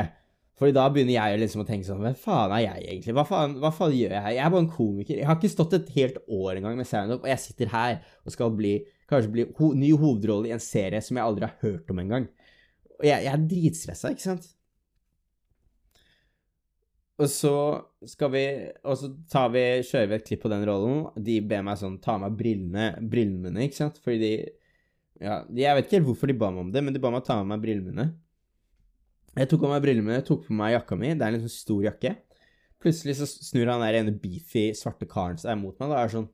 fordi 0.57 0.74
da 0.74 0.88
begynner 0.89 1.13
jeg 1.13 1.38
liksom 1.43 1.62
å 1.62 1.67
tenke 1.67 1.86
sånn 1.86 2.00
Hvem 2.01 2.15
faen 2.17 2.53
er 2.55 2.63
jeg 2.63 2.86
egentlig? 2.88 3.13
Hva 3.13 3.25
faen, 3.29 3.51
hva 3.62 3.69
faen, 3.69 3.93
gjør 3.93 4.15
jeg 4.15 4.24
her? 4.25 4.36
Jeg 4.39 4.41
er 4.41 4.53
bare 4.53 4.63
en 4.65 4.72
komiker. 4.74 5.19
Jeg 5.19 5.27
har 5.29 5.38
ikke 5.38 5.53
stått 5.53 5.75
et 5.77 5.91
helt 5.93 6.17
år 6.34 6.57
engang 6.57 6.79
med 6.79 6.89
standup, 6.89 7.22
og 7.22 7.29
jeg 7.29 7.43
sitter 7.43 7.69
her 7.69 8.00
og 8.25 8.34
skal 8.34 8.55
bli 8.57 8.72
kanskje 9.07 9.34
bli 9.36 9.46
ho 9.60 9.69
ny 9.77 9.91
hovedrolle 9.93 10.50
i 10.50 10.55
en 10.55 10.63
serie 10.63 11.00
som 11.05 11.19
jeg 11.19 11.29
aldri 11.29 11.46
har 11.46 11.62
hørt 11.62 11.93
om 11.93 12.01
engang. 12.01 12.25
Og 12.98 13.05
jeg, 13.05 13.27
jeg 13.27 13.31
er 13.36 13.46
dritstressa, 13.53 14.12
ikke 14.15 14.25
sant? 14.25 14.50
Og 17.17 17.29
så 17.33 17.53
skal 18.05 18.29
vi 18.33 18.43
Og 18.86 19.00
så 19.00 19.09
tar 19.31 19.50
vi, 19.53 19.63
kjører 19.81 20.12
vi 20.12 20.17
et 20.19 20.27
klipp 20.27 20.43
på 20.45 20.51
den 20.53 20.65
rollen. 20.69 21.07
De 21.17 21.39
ber 21.41 21.65
meg 21.65 21.79
sånn 21.81 21.97
ta 22.03 22.13
av 22.17 22.24
meg 22.27 22.38
brillene, 22.38 22.91
brillene 23.01 23.50
mine, 23.50 23.65
ikke 23.65 23.81
sant? 23.81 24.00
Fordi 24.03 24.21
de 24.21 24.33
Ja, 25.17 25.41
jeg 25.50 25.74
vet 25.74 25.88
ikke 25.88 25.97
helt 25.97 26.09
hvorfor 26.12 26.29
de 26.29 26.38
ba 26.38 26.51
meg 26.53 26.67
om 26.67 26.71
det, 26.74 26.83
men 26.86 26.93
de 26.93 27.01
ba 27.01 27.09
meg 27.09 27.24
ta 27.25 27.39
av 27.41 27.47
meg 27.50 27.62
brillene 27.63 27.89
mine. 27.89 28.07
Jeg 29.38 29.50
tok 29.50 29.65
av 29.65 29.71
meg 29.74 29.83
brillene 29.86 30.05
mine, 30.05 30.25
tok 30.25 30.45
på 30.45 30.53
meg 30.57 30.75
jakka 30.75 30.97
mi. 30.97 31.13
Det 31.17 31.25
er 31.25 31.31
en 31.31 31.38
litt 31.39 31.45
sånn 31.47 31.55
stor 31.55 31.88
jakke. 31.88 32.12
Plutselig 32.81 33.17
så 33.17 33.25
snur 33.25 33.71
han 33.71 33.81
der 33.81 33.97
ene 33.97 34.13
beefy 34.13 34.69
svarte 34.77 35.07
karen 35.09 35.39
seg 35.41 35.57
mot 35.57 35.77
meg. 35.81 35.89
Da 35.89 36.01
er 36.01 36.09
det 36.09 36.15
sånn 36.19 36.27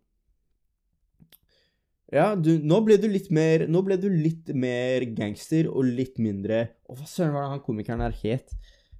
Ja, 2.13 2.25
du, 2.35 2.57
nå 2.59 2.81
ble 2.85 2.99
du 2.99 3.07
litt 3.09 3.31
mer 3.33 3.63
Nå 3.71 3.81
ble 3.87 3.95
du 3.97 4.09
litt 4.11 4.51
mer 4.53 5.05
gangster 5.15 5.69
og 5.71 5.87
litt 5.87 6.19
mindre 6.21 6.59
Å, 6.83 6.97
hva 6.99 7.07
søren 7.09 7.33
var 7.33 7.47
det 7.47 7.53
han 7.55 7.63
komikeren 7.63 8.03
her 8.03 8.17
het? 8.19 8.51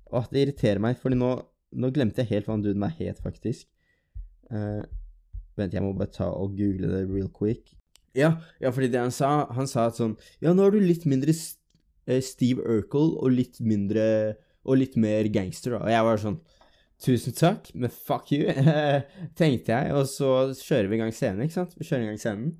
Å, 0.10 0.24
det 0.32 0.46
irriterer 0.46 0.82
meg, 0.82 0.96
fordi 1.02 1.20
nå, 1.20 1.34
nå 1.76 1.92
glemte 1.96 2.24
jeg 2.24 2.32
helt 2.32 2.50
hva 2.50 2.58
han 2.58 2.66
duden 2.66 2.84
der 2.86 2.96
het, 3.00 3.22
faktisk. 3.24 3.68
Uh, 4.52 4.84
vent, 5.58 5.74
jeg 5.74 5.84
må 5.84 5.94
bare 5.98 6.14
ta 6.14 6.30
og 6.30 6.58
google 6.58 6.92
det 6.92 7.06
real 7.10 7.30
quick. 7.34 7.74
Ja, 8.14 8.36
ja, 8.62 8.70
fordi 8.70 8.92
det 8.94 9.00
han 9.02 9.10
sa 9.10 9.48
Han 9.58 9.66
sa 9.66 9.88
at 9.90 9.98
sånn 9.98 10.12
Ja, 10.38 10.52
nå 10.54 10.68
er 10.68 10.76
du 10.76 10.84
litt 10.84 11.08
mindre 11.10 11.34
uh, 11.34 12.20
Steve 12.22 12.62
Urkel 12.62 13.16
og 13.18 13.32
litt 13.34 13.58
mindre 13.58 14.04
Og 14.70 14.78
litt 14.78 15.00
mer 15.02 15.26
gangster, 15.34 15.74
da. 15.74 15.80
Og 15.82 15.90
jeg 15.90 16.06
var 16.06 16.22
sånn 16.22 16.38
Tusen 17.04 17.34
takk, 17.36 17.72
men 17.74 17.92
fuck 17.92 18.30
you, 18.32 18.46
tenkte 19.40 19.74
jeg. 19.74 19.96
Og 19.98 20.06
så 20.08 20.30
kjører 20.56 20.88
vi 20.88 20.96
i 20.96 21.00
gang 21.02 21.10
scenen, 21.12 21.42
ikke 21.44 21.58
sant? 21.58 21.74
Vi 21.76 21.88
kjører 21.90 22.06
i 22.06 22.12
gang 22.14 22.22
scenen. 22.22 22.54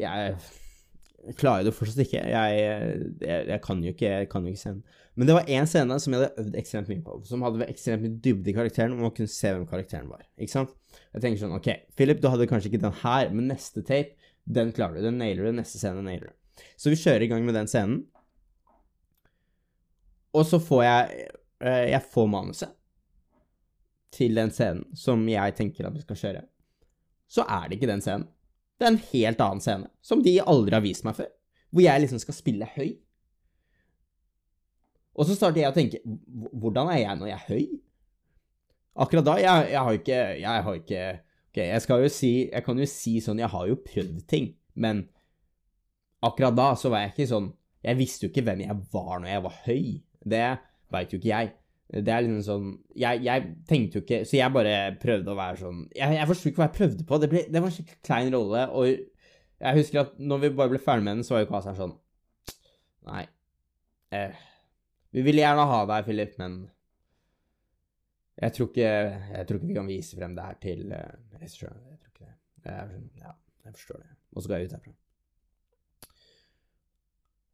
Jeg 0.00 1.34
klarer 1.36 1.66
det 1.66 1.74
fortsatt 1.76 2.06
ikke. 2.06 2.22
Jeg, 2.30 2.62
jeg, 3.20 3.46
jeg 3.50 3.60
kan 3.66 3.82
jo 3.84 3.92
ikke, 3.92 4.14
jeg 4.14 4.30
kan 4.32 4.46
jo 4.46 4.54
ikke 4.54 4.62
scenen. 4.62 4.96
Men 5.14 5.28
det 5.28 5.36
var 5.36 5.50
én 5.50 5.68
scene 5.70 5.98
som 6.02 6.14
jeg 6.14 6.24
hadde 6.24 6.42
øvd 6.42 6.56
ekstremt 6.58 6.88
mye 6.90 7.02
på, 7.04 7.20
som 7.28 7.44
hadde 7.46 7.68
ekstremt 7.70 8.02
mye 8.02 8.16
dybde 8.24 8.50
i 8.50 8.56
karakteren, 8.56 8.96
og 8.96 9.04
man 9.04 9.14
kunne 9.14 9.30
se 9.30 9.52
hvem 9.54 9.66
karakteren 9.70 10.08
var. 10.10 10.24
Ikke 10.34 10.56
sant? 10.56 10.72
Jeg 11.14 11.22
tenker 11.22 11.44
sånn, 11.44 11.54
ok, 11.54 11.68
Philip, 11.94 12.18
du 12.22 12.26
hadde 12.32 12.48
kanskje 12.50 12.72
ikke 12.72 12.82
den 12.82 12.98
her, 13.04 13.30
men 13.30 13.46
neste 13.52 13.84
tape, 13.86 14.18
den 14.44 14.74
klarer 14.76 14.98
du. 14.98 15.06
Den 15.06 15.22
nailer 15.22 15.46
du. 15.46 15.54
Neste 15.56 15.78
scene 15.80 16.02
nailer 16.04 16.32
du. 16.32 16.66
Så 16.76 16.90
vi 16.92 16.98
kjører 17.00 17.24
i 17.24 17.30
gang 17.30 17.46
med 17.46 17.56
den 17.56 17.70
scenen. 17.70 18.02
Og 20.34 20.44
så 20.50 20.58
får 20.60 20.82
jeg 20.84 21.24
Eh, 21.64 21.90
jeg 21.94 22.02
får 22.12 22.26
manuset 22.28 22.74
til 24.14 24.36
den 24.36 24.52
scenen 24.54 24.84
som 24.98 25.22
jeg 25.28 25.56
tenker 25.58 25.88
at 25.88 25.94
vi 25.96 26.02
skal 26.04 26.18
kjøre, 26.20 26.42
så 27.30 27.46
er 27.48 27.68
det 27.68 27.78
ikke 27.78 27.90
den 27.90 28.04
scenen. 28.04 28.28
Det 28.78 28.86
er 28.86 28.92
en 28.92 29.04
helt 29.12 29.42
annen 29.42 29.62
scene, 29.62 29.88
som 30.02 30.22
de 30.22 30.34
aldri 30.42 30.76
har 30.76 30.84
vist 30.84 31.06
meg 31.06 31.16
før, 31.18 31.30
hvor 31.70 31.84
jeg 31.86 32.02
liksom 32.02 32.20
skal 32.22 32.36
spille 32.36 32.68
høy. 32.74 32.92
Og 35.14 35.28
så 35.28 35.36
starter 35.36 35.62
jeg 35.62 35.72
å 35.72 35.76
tenke 35.76 36.00
Hvordan 36.52 36.90
er 36.92 37.04
jeg 37.04 37.18
når 37.20 37.30
jeg 37.30 37.38
er 37.38 37.48
høy? 37.48 37.80
Akkurat 39.04 39.26
da 39.26 39.36
Jeg, 39.42 39.66
jeg 39.72 39.80
har 39.86 39.98
ikke 39.98 40.20
Jeg 40.42 40.66
har 40.68 40.78
ikke 40.80 41.02
Ok, 41.54 41.60
jeg 41.62 41.82
skal 41.84 42.04
jo 42.04 42.12
si 42.12 42.32
Jeg 42.50 42.66
kan 42.66 42.80
jo 42.82 42.86
si 42.90 43.16
sånn 43.22 43.42
Jeg 43.42 43.52
har 43.52 43.66
jo 43.70 43.80
prøvd 43.86 44.22
ting, 44.30 44.54
men 44.74 45.04
akkurat 46.24 46.56
da 46.56 46.70
så 46.78 46.90
var 46.90 47.04
jeg 47.04 47.14
ikke 47.14 47.30
sånn 47.30 47.50
Jeg 47.84 48.00
visste 48.00 48.26
jo 48.26 48.32
ikke 48.32 48.46
hvem 48.48 48.64
jeg 48.64 48.78
var 48.94 49.20
når 49.20 49.28
jeg 49.28 49.44
var 49.44 49.58
høy. 49.66 49.84
Det 50.24 50.46
veit 50.94 51.12
jo 51.12 51.18
ikke 51.20 51.30
jeg. 51.30 51.50
Det 51.94 52.10
er 52.10 52.24
liksom 52.24 52.44
sånn 52.46 52.68
jeg, 52.96 53.20
jeg, 53.26 53.50
tenkte 53.68 53.98
jo 53.98 54.02
ikke 54.06 54.20
Så 54.26 54.38
jeg 54.38 54.54
bare 54.54 54.74
prøvde 55.02 55.30
å 55.30 55.36
være 55.38 55.60
sånn 55.60 55.82
Jeg, 55.92 56.16
jeg 56.16 56.30
forsto 56.30 56.50
ikke 56.50 56.62
hva 56.62 56.68
jeg 56.70 56.76
prøvde 56.78 57.06
på. 57.06 57.18
Det, 57.20 57.28
ble, 57.30 57.44
det 57.52 57.60
var 57.60 57.70
en 57.70 57.76
skikkelig 57.76 58.00
klein 58.08 58.32
rolle, 58.34 58.64
og 58.72 58.88
jeg 59.64 59.78
husker 59.78 60.00
at 60.02 60.16
når 60.18 60.42
vi 60.42 60.50
bare 60.58 60.72
ble 60.72 60.80
ferdig 60.82 61.06
med 61.06 61.20
den, 61.20 61.26
så 61.26 61.36
var 61.36 61.44
jo 61.44 61.50
Kvaseren 61.52 61.78
sånn 61.78 61.94
Nei. 63.04 63.22
Eh, 64.16 64.42
vi 65.14 65.22
vil 65.22 65.38
gjerne 65.38 65.68
ha 65.70 65.84
deg, 65.90 66.08
Philip, 66.08 66.34
men 66.40 66.58
jeg 68.34 68.56
tror, 68.56 68.70
ikke, 68.72 68.90
jeg 69.30 69.46
tror 69.46 69.60
ikke 69.60 69.70
vi 69.70 69.78
kan 69.78 69.88
vise 69.88 70.18
frem 70.18 70.34
det 70.34 70.48
her 70.48 70.60
til 70.62 70.84
regissøren. 70.90 71.80
Jeg 71.92 72.00
tror 72.02 72.12
ikke 72.16 72.30
det. 72.66 72.76
Sånn, 72.90 73.08
ja, 73.22 73.34
jeg 73.62 73.76
forstår 73.78 74.02
det. 74.02 74.12
Og 74.34 74.42
så 74.42 74.50
går 74.50 74.60
jeg 74.62 74.70
ut 74.70 74.76
herfra. 74.78 74.94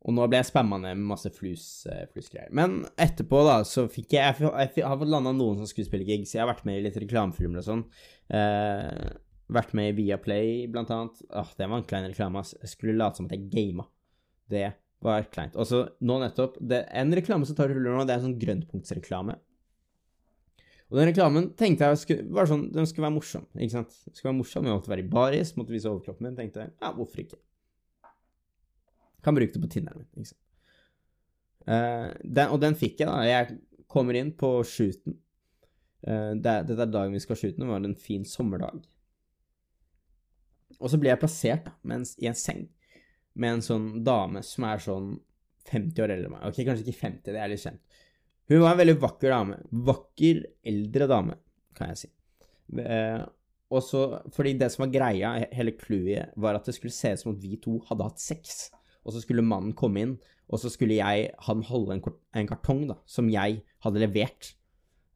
Og 0.00 0.16
nå 0.16 0.24
ble 0.32 0.38
jeg 0.40 0.48
spamma 0.48 0.78
med 0.80 1.00
masse 1.10 1.28
flus, 1.36 1.64
eh, 1.92 2.06
flusgreier. 2.08 2.48
Men 2.56 2.78
etterpå, 2.96 3.42
da, 3.44 3.58
så 3.68 3.84
fikk 3.92 4.14
jeg 4.16 4.38
Jeg, 4.40 4.70
jeg, 4.78 4.84
har 4.86 4.96
fått 4.96 5.12
landa 5.12 5.34
noen 5.36 5.60
sånne 5.60 5.72
skuespillergigs. 5.74 6.32
Jeg 6.34 6.40
har 6.40 6.48
vært 6.48 6.64
med 6.64 6.78
i 6.78 6.84
litt 6.86 6.96
reklamefilmer 6.96 7.60
og 7.60 7.66
sånn. 7.66 7.82
Eh, 8.32 9.10
vært 9.52 9.74
med 9.76 9.90
i 9.90 9.96
Viaplay, 9.98 10.64
blant 10.72 10.92
annet. 10.94 11.20
Åh, 11.28 11.50
det 11.58 11.68
var 11.68 11.82
en 11.82 11.88
klein 11.90 12.08
reklame. 12.08 12.44
Jeg 12.62 12.72
skulle 12.72 12.96
late 12.96 13.20
som 13.20 13.28
at 13.28 13.36
jeg 13.36 13.50
gama. 13.52 13.84
Det 14.48 14.70
var 15.04 15.28
kleint. 15.32 15.56
Og 15.56 15.68
så 15.68 15.84
nå 16.04 16.18
nettopp 16.20 16.58
det, 16.60 16.84
En 16.92 17.14
reklame 17.16 17.46
som 17.48 17.56
tar 17.56 17.72
ruller 17.72 17.96
nå, 17.96 18.04
det 18.04 18.14
er 18.14 18.20
en 18.20 18.28
sånn 18.28 18.40
grønnpunktsreklame. 18.40 19.38
Og 20.90 20.98
den 20.98 21.08
reklamen 21.12 21.52
tenkte 21.58 21.86
jeg 21.86 22.00
skulle, 22.02 22.26
var 22.34 22.50
sånn, 22.50 22.66
den 22.74 22.88
skulle 22.88 23.06
være 23.06 23.14
morsom. 23.14 23.46
ikke 23.54 23.76
sant? 23.76 23.94
Den 24.08 24.16
skulle 24.16 24.32
være 24.32 24.40
morsom, 24.40 24.66
Jeg 24.66 24.74
måtte 24.74 24.90
være 24.90 25.04
i 25.04 25.10
baris, 25.12 25.54
måtte 25.56 25.74
vise 25.74 25.88
overkroppen 25.90 26.26
min. 26.26 26.36
Tenkte 26.36 26.64
jeg, 26.64 26.74
ja, 26.82 26.90
hvorfor 26.96 27.22
ikke? 27.22 27.38
Kan 29.24 29.36
bruke 29.36 29.54
det 29.54 29.62
på 29.62 29.70
Tinderen 29.70 30.06
sant? 30.24 30.38
Uh, 31.68 32.10
den, 32.24 32.48
og 32.48 32.58
den 32.62 32.74
fikk 32.74 33.02
jeg, 33.02 33.06
da. 33.06 33.20
Jeg 33.28 33.60
kommer 33.90 34.16
inn 34.18 34.32
på 34.34 34.48
shooten. 34.66 35.14
Uh, 36.02 36.32
det, 36.34 36.56
dette 36.66 36.82
er 36.82 36.90
dagen 36.90 37.14
vi 37.14 37.22
skal 37.22 37.38
shoote. 37.38 37.60
Det 37.60 37.68
var 37.68 37.84
en 37.86 37.94
fin 37.94 38.24
sommerdag. 38.26 38.82
Og 40.80 40.90
så 40.90 40.98
blir 40.98 41.12
jeg 41.12 41.22
plassert 41.22 41.68
da, 41.68 41.76
mens, 41.86 42.16
i 42.18 42.26
en 42.30 42.38
seng 42.38 42.66
med 43.40 43.56
en 43.56 43.64
sånn 43.64 43.88
dame 44.06 44.44
som 44.46 44.66
er 44.68 44.82
sånn 44.84 45.10
50 45.70 46.04
år 46.04 46.14
eldre 46.14 46.30
enn 46.30 46.36
meg. 46.36 46.46
Ok, 46.48 46.62
kanskje 46.66 46.86
ikke 46.86 47.00
50, 47.00 47.34
det 47.34 47.40
er 47.40 47.52
litt 47.52 47.62
kjent. 47.62 48.00
Hun 48.50 48.64
var 48.64 48.74
en 48.74 48.80
veldig 48.80 48.96
vakker 49.02 49.32
dame. 49.32 49.60
Vakker, 49.90 50.42
eldre 50.66 51.06
dame, 51.10 51.36
kan 51.78 51.92
jeg 51.92 52.00
si. 52.02 52.10
Eh, 52.82 53.22
og 53.70 53.84
så, 53.86 54.02
fordi 54.34 54.56
det 54.58 54.72
som 54.74 54.84
var 54.84 54.92
greia, 54.94 55.32
hele 55.54 55.76
clouet, 55.78 56.34
var 56.40 56.58
at 56.58 56.66
det 56.66 56.74
skulle 56.74 56.94
se 56.94 57.14
ut 57.14 57.22
som 57.22 57.32
at 57.36 57.42
vi 57.42 57.60
to 57.62 57.76
hadde 57.86 58.08
hatt 58.08 58.22
sex 58.22 58.70
og 59.04 59.14
så 59.14 59.22
skulle 59.22 59.44
mannen 59.46 59.74
komme 59.76 60.04
inn, 60.04 60.14
og 60.50 60.60
så 60.60 60.70
skulle 60.72 60.98
jeg, 60.98 61.30
han 61.46 61.64
holde 61.66 61.96
en, 61.96 62.02
en 62.36 62.48
kartong 62.48 62.84
da, 62.90 62.98
som 63.08 63.30
jeg 63.32 63.60
hadde 63.84 64.02
levert. 64.02 64.52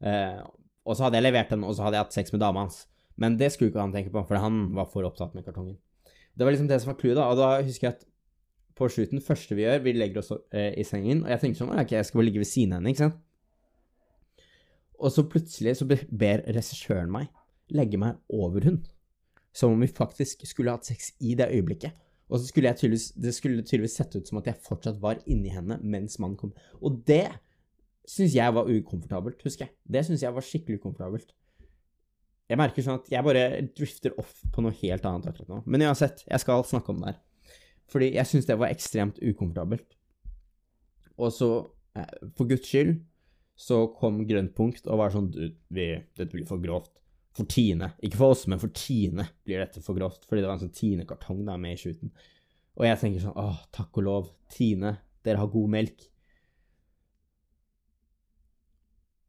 Eh, 0.01 0.41
og 0.85 0.95
så 0.95 1.07
hadde 1.07 1.19
jeg 1.19 1.27
levert 1.27 1.51
den, 1.53 1.65
og 1.67 1.75
så 1.75 1.85
hadde 1.85 1.99
jeg 1.99 2.07
hatt 2.07 2.17
sex 2.17 2.33
med 2.33 2.41
dama 2.43 2.65
hans. 2.65 2.85
Men 3.21 3.37
det 3.39 3.51
skulle 3.53 3.71
ikke 3.71 3.83
han 3.83 3.93
tenke 3.95 4.13
på, 4.13 4.23
for 4.27 4.41
han 4.41 4.69
var 4.75 4.89
for 4.91 5.07
opptatt 5.07 5.35
med 5.37 5.45
kartongen. 5.45 5.77
Det 6.35 6.43
var 6.43 6.55
liksom 6.55 6.69
det 6.71 6.81
som 6.83 6.91
var 6.91 6.99
clouet, 6.99 7.17
da. 7.19 7.27
Og 7.31 7.39
da 7.39 7.49
husker 7.63 7.87
jeg 7.87 7.95
at 7.95 8.07
på 8.75 8.89
slutten, 8.91 9.23
første 9.23 9.55
vi 9.55 9.63
gjør, 9.63 9.79
vi 9.85 9.95
legger 9.95 10.19
oss 10.21 10.33
eh, 10.51 10.73
i 10.79 10.83
sengen, 10.87 11.23
og 11.23 11.31
jeg 11.31 11.41
tenker 11.41 11.61
sånn 11.61 11.73
Ok, 11.79 11.93
jeg 11.95 12.07
skal 12.07 12.19
bare 12.19 12.27
ligge 12.27 12.41
ved 12.43 12.49
siden 12.49 12.75
av 12.75 12.81
henne, 12.81 12.91
ikke 12.91 13.05
sant? 13.05 13.21
Og 14.95 15.11
så 15.11 15.25
plutselig 15.27 15.77
så 15.79 15.87
ber 15.87 16.43
regissøren 16.55 17.11
meg 17.11 17.29
legge 17.73 17.99
meg 17.99 18.19
over 18.33 18.65
hun. 18.67 18.81
Som 19.55 19.75
om 19.75 19.83
vi 19.83 19.87
faktisk 19.87 20.43
skulle 20.47 20.73
hatt 20.75 20.87
sex 20.87 21.13
i 21.23 21.35
det 21.37 21.47
øyeblikket. 21.53 21.95
Og 22.29 22.39
så 22.41 22.49
skulle 22.49 22.71
jeg 22.71 22.79
tydeligvis, 22.79 23.11
det 23.21 23.33
skulle 23.35 23.63
tydeligvis 23.63 23.95
sett 23.99 24.15
ut 24.15 24.27
som 24.27 24.39
at 24.41 24.47
jeg 24.49 24.61
fortsatt 24.65 25.01
var 25.01 25.21
inni 25.29 25.51
henne 25.53 25.77
mens 25.83 26.17
mannen 26.19 26.37
kom. 26.39 26.53
Og 26.81 27.03
det 27.07 27.29
syns 28.09 28.35
jeg 28.35 28.53
var 28.53 28.69
ukomfortabelt, 28.69 29.43
husker 29.45 29.67
jeg. 29.67 29.75
Det 29.85 30.03
syns 30.05 30.25
jeg 30.25 30.33
var 30.33 30.45
skikkelig 30.45 30.81
ukomfortabelt. 30.81 31.31
Jeg 32.49 32.61
merker 32.61 32.85
sånn 32.85 32.99
at 32.99 33.07
jeg 33.09 33.25
bare 33.25 33.45
drifter 33.77 34.17
off 34.21 34.33
på 34.53 34.61
noe 34.61 34.75
helt 34.81 35.05
annet 35.05 35.29
akkurat 35.29 35.53
nå. 35.53 35.61
Men 35.65 35.85
uansett, 35.87 36.25
jeg 36.27 36.43
skal 36.43 36.65
snakke 36.67 36.93
om 36.93 37.01
det 37.01 37.13
her. 37.13 37.21
Fordi 37.91 38.13
jeg 38.15 38.29
syns 38.29 38.47
det 38.49 38.57
var 38.59 38.73
ekstremt 38.73 39.19
ukomfortabelt. 39.21 39.97
Og 41.21 41.31
så, 41.31 41.49
eh, 41.95 42.29
for 42.35 42.49
guds 42.49 42.67
skyld, 42.67 42.97
så 43.55 43.85
kom 43.95 44.25
Grønt 44.27 44.55
punkt 44.55 44.87
og 44.87 44.99
var 44.99 45.13
sånn 45.13 45.29
vi, 45.31 45.85
dette 46.17 46.33
blir 46.33 46.47
for 46.47 46.59
grovt 46.59 46.91
for 47.35 47.47
Tine. 47.51 47.91
Ikke 48.03 48.19
for 48.19 48.35
oss, 48.35 48.45
men 48.47 48.61
for 48.61 48.71
Tine 48.75 49.27
blir 49.47 49.59
dette 49.59 49.83
for 49.83 49.97
grovt, 49.97 50.23
fordi 50.27 50.41
det 50.41 50.49
var 50.49 50.57
en 50.57 50.65
sånn 50.65 50.75
Tine-kartong 50.75 51.43
der 51.47 51.59
med 51.61 51.75
i 51.75 51.79
shooten. 51.79 52.11
Og 52.75 52.87
jeg 52.87 52.99
tenker 53.01 53.23
sånn 53.23 53.39
åh, 53.39 53.61
takk 53.75 53.99
og 53.99 54.07
lov, 54.07 54.29
Tine, 54.51 54.97
dere 55.25 55.41
har 55.41 55.51
god 55.51 55.73
melk. 55.75 56.07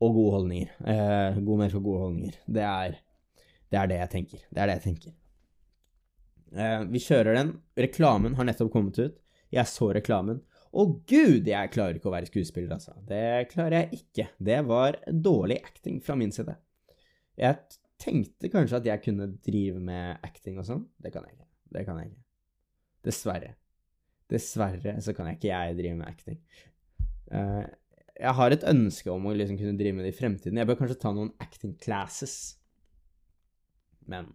Og 0.05 0.12
gode 0.12 0.35
holdninger. 0.37 0.73
Eh, 0.92 1.38
god 1.47 1.62
melk 1.62 1.79
og 1.79 1.87
gode 1.87 2.03
holdninger. 2.05 2.40
Det 2.59 2.66
er, 2.66 2.99
det 3.73 3.81
er 3.81 3.90
det 3.90 4.01
jeg 4.03 4.12
tenker. 4.12 4.42
Det 4.51 4.62
er 4.62 4.71
det 4.71 4.79
jeg 4.79 4.87
tenker. 4.90 5.14
Eh, 6.55 6.83
vi 6.93 7.03
kjører 7.03 7.39
den. 7.39 7.55
Reklamen 7.79 8.37
har 8.39 8.47
nettopp 8.49 8.71
kommet 8.75 9.01
ut. 9.01 9.17
Jeg 9.55 9.71
så 9.71 9.91
reklamen. 9.95 10.43
Å 10.77 10.85
gud, 11.09 11.49
jeg 11.49 11.73
klarer 11.73 11.97
ikke 11.97 12.11
å 12.11 12.15
være 12.15 12.29
skuespiller, 12.29 12.75
altså. 12.77 12.93
Det 13.09 13.49
klarer 13.53 13.79
jeg 13.87 14.03
ikke. 14.03 14.29
Det 14.37 14.61
var 14.69 14.99
dårlig 15.09 15.61
acting 15.65 16.03
fra 16.05 16.19
min 16.19 16.35
side. 16.35 16.57
Jeg 17.41 17.79
tenkte 18.03 18.51
kanskje 18.53 18.81
at 18.81 18.89
jeg 18.91 19.05
kunne 19.05 19.31
drive 19.45 19.81
med 19.83 20.25
acting 20.27 20.61
og 20.61 20.69
sånn. 20.69 20.85
Det 21.01 21.13
kan 21.15 21.25
jeg 21.25 21.39
ikke. 21.39 21.49
Det 21.77 21.87
kan 21.87 22.01
jeg 22.01 22.11
ikke. 22.11 22.23
Dessverre. 23.07 23.55
Dessverre 24.31 24.97
så 25.05 25.15
kan 25.17 25.31
jeg 25.31 25.39
ikke 25.39 25.53
jeg 25.53 25.79
drive 25.79 25.99
med 26.01 26.09
acting. 26.11 26.39
Uh, 27.31 27.65
jeg 28.17 28.33
har 28.39 28.55
et 28.55 28.65
ønske 28.69 29.13
om 29.13 29.29
å 29.29 29.35
liksom 29.37 29.59
kunne 29.61 29.79
drive 29.79 29.97
med 29.97 30.07
det 30.07 30.15
i 30.15 30.19
fremtiden. 30.19 30.61
Jeg 30.61 30.69
bør 30.69 30.79
kanskje 30.81 30.99
ta 31.03 31.13
noen 31.15 31.33
acting 31.43 31.77
classes. 31.83 32.57
Men. 34.09 34.35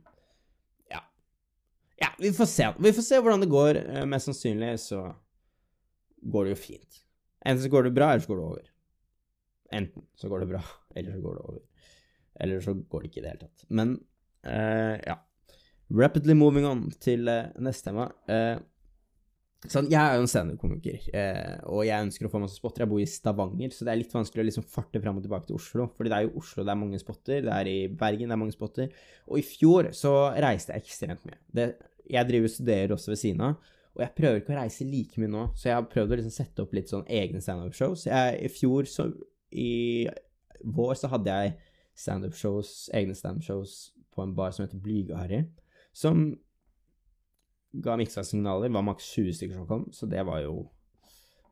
Ja, 2.02 2.10
vi 2.20 2.32
får 2.34 2.50
se. 2.50 2.70
Vi 2.82 2.94
får 2.98 3.06
se 3.06 3.20
hvordan 3.22 3.44
det 3.44 3.52
går. 3.52 3.82
Uh, 3.86 4.04
mest 4.10 4.30
sannsynlig 4.30 4.74
så 4.82 5.04
går 6.22 6.48
det 6.48 6.56
jo 6.56 6.62
fint. 6.62 7.02
Enten 7.46 7.64
så 7.64 7.72
går 7.74 7.90
det 7.90 7.96
bra, 7.98 8.12
eller 8.12 8.24
så 8.24 8.32
går 8.32 8.40
det 8.40 8.48
over. 8.48 8.72
Enten 9.72 10.08
så 10.18 10.30
går 10.30 10.44
det 10.44 10.50
bra, 10.54 10.64
eller 10.96 11.14
så 11.14 11.22
går 11.22 11.38
det 11.38 11.46
over. 11.50 11.62
Eller 12.42 12.66
så 12.66 12.74
går 12.74 13.04
det 13.04 13.12
ikke 13.12 13.22
i 13.22 13.26
det 13.26 13.36
hele 13.36 13.46
tatt. 13.46 13.68
Men 13.70 13.96
uh, 14.48 14.98
ja. 15.06 15.20
Rapidly 15.92 16.34
moving 16.34 16.66
on 16.66 16.86
til 17.04 17.28
uh, 17.28 17.50
neste 17.60 17.90
tema. 17.90 18.08
Uh, 18.32 18.62
sånn, 19.70 19.90
jeg 19.92 20.00
er 20.00 20.18
jo 20.18 20.24
en 20.24 20.32
standup-komiker, 20.32 21.04
eh, 21.14 21.58
og 21.70 21.84
jeg 21.86 22.08
ønsker 22.08 22.26
å 22.26 22.32
få 22.34 22.40
masse 22.42 22.58
spotter. 22.58 22.84
Jeg 22.84 22.90
bor 22.90 23.02
i 23.02 23.10
Stavanger, 23.10 23.74
så 23.76 23.86
det 23.86 23.94
er 23.94 24.00
litt 24.00 24.16
vanskelig 24.16 24.42
å 24.42 24.48
liksom 24.48 24.66
farte 24.66 25.02
fram 25.04 25.20
og 25.20 25.26
tilbake 25.26 25.50
til 25.50 25.60
Oslo. 25.60 25.86
Fordi 25.98 26.10
det 26.10 26.18
er 26.18 26.26
jo 26.26 26.42
Oslo 26.42 26.66
det 26.66 26.74
er 26.74 26.80
mange 26.82 27.02
spotter, 27.02 27.44
det 27.46 27.54
er 27.54 27.70
i 27.70 27.78
Bergen 28.00 28.32
det 28.32 28.38
er 28.38 28.42
mange 28.42 28.56
spotter. 28.56 28.96
Og 29.30 29.42
i 29.42 29.46
fjor 29.46 29.92
så 29.98 30.16
reiste 30.42 30.74
jeg 30.74 30.86
ekstremt 30.86 31.28
mye. 31.28 31.38
Det, 31.54 31.68
jeg 32.10 32.28
driver 32.30 32.50
og 32.50 32.54
studerer 32.56 32.96
også 32.96 33.12
ved 33.14 33.22
siden 33.22 33.46
av. 33.50 33.72
Og 33.92 34.04
jeg 34.06 34.16
prøver 34.16 34.40
ikke 34.40 34.54
å 34.54 34.60
reise 34.62 34.88
like 34.88 35.20
mye 35.20 35.32
nå, 35.32 35.48
så 35.60 35.68
jeg 35.68 35.76
har 35.76 35.90
prøvd 35.92 36.14
å 36.14 36.20
liksom 36.22 36.36
sette 36.36 36.64
opp 36.64 36.76
litt 36.76 36.92
sånn 36.92 37.04
egne 37.12 37.42
standup-shows. 37.44 38.06
I 38.08 38.52
fjor, 38.52 38.88
så 38.88 39.10
i 39.52 40.08
vår, 40.64 40.94
så 40.96 41.10
hadde 41.12 41.36
jeg 41.36 41.58
standup-shows, 42.00 42.70
egne 42.96 43.18
standup-shows 43.18 43.74
på 44.16 44.24
en 44.24 44.36
bar 44.38 44.56
som 44.56 44.64
heter 44.64 44.80
Blyge-Harry, 44.80 45.44
som 45.92 46.30
ga 47.84 47.98
miksa 48.00 48.24
signaler. 48.24 48.70
Det 48.70 48.76
var 48.78 48.88
maks 48.88 49.12
20 49.16 49.38
stykker 49.38 49.60
som 49.60 49.68
kom, 49.68 49.90
så 49.96 50.08
det 50.12 50.24
var 50.28 50.40
jo 50.44 50.56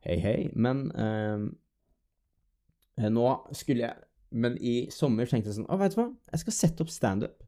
hei, 0.04 0.16
hei. 0.20 0.38
Men 0.56 0.86
eh, 0.96 1.44
nå 3.08 3.26
skulle 3.56 3.88
jeg 3.88 4.06
Men 4.30 4.54
i 4.62 4.86
sommer 4.94 5.26
tenkte 5.26 5.50
jeg 5.50 5.56
sånn 5.56 5.66
Å, 5.66 5.76
veit 5.80 5.90
du 5.90 5.96
hva, 5.98 6.04
jeg 6.30 6.40
skal 6.44 6.54
sette 6.54 6.84
opp 6.84 6.90
standup. 6.94 7.40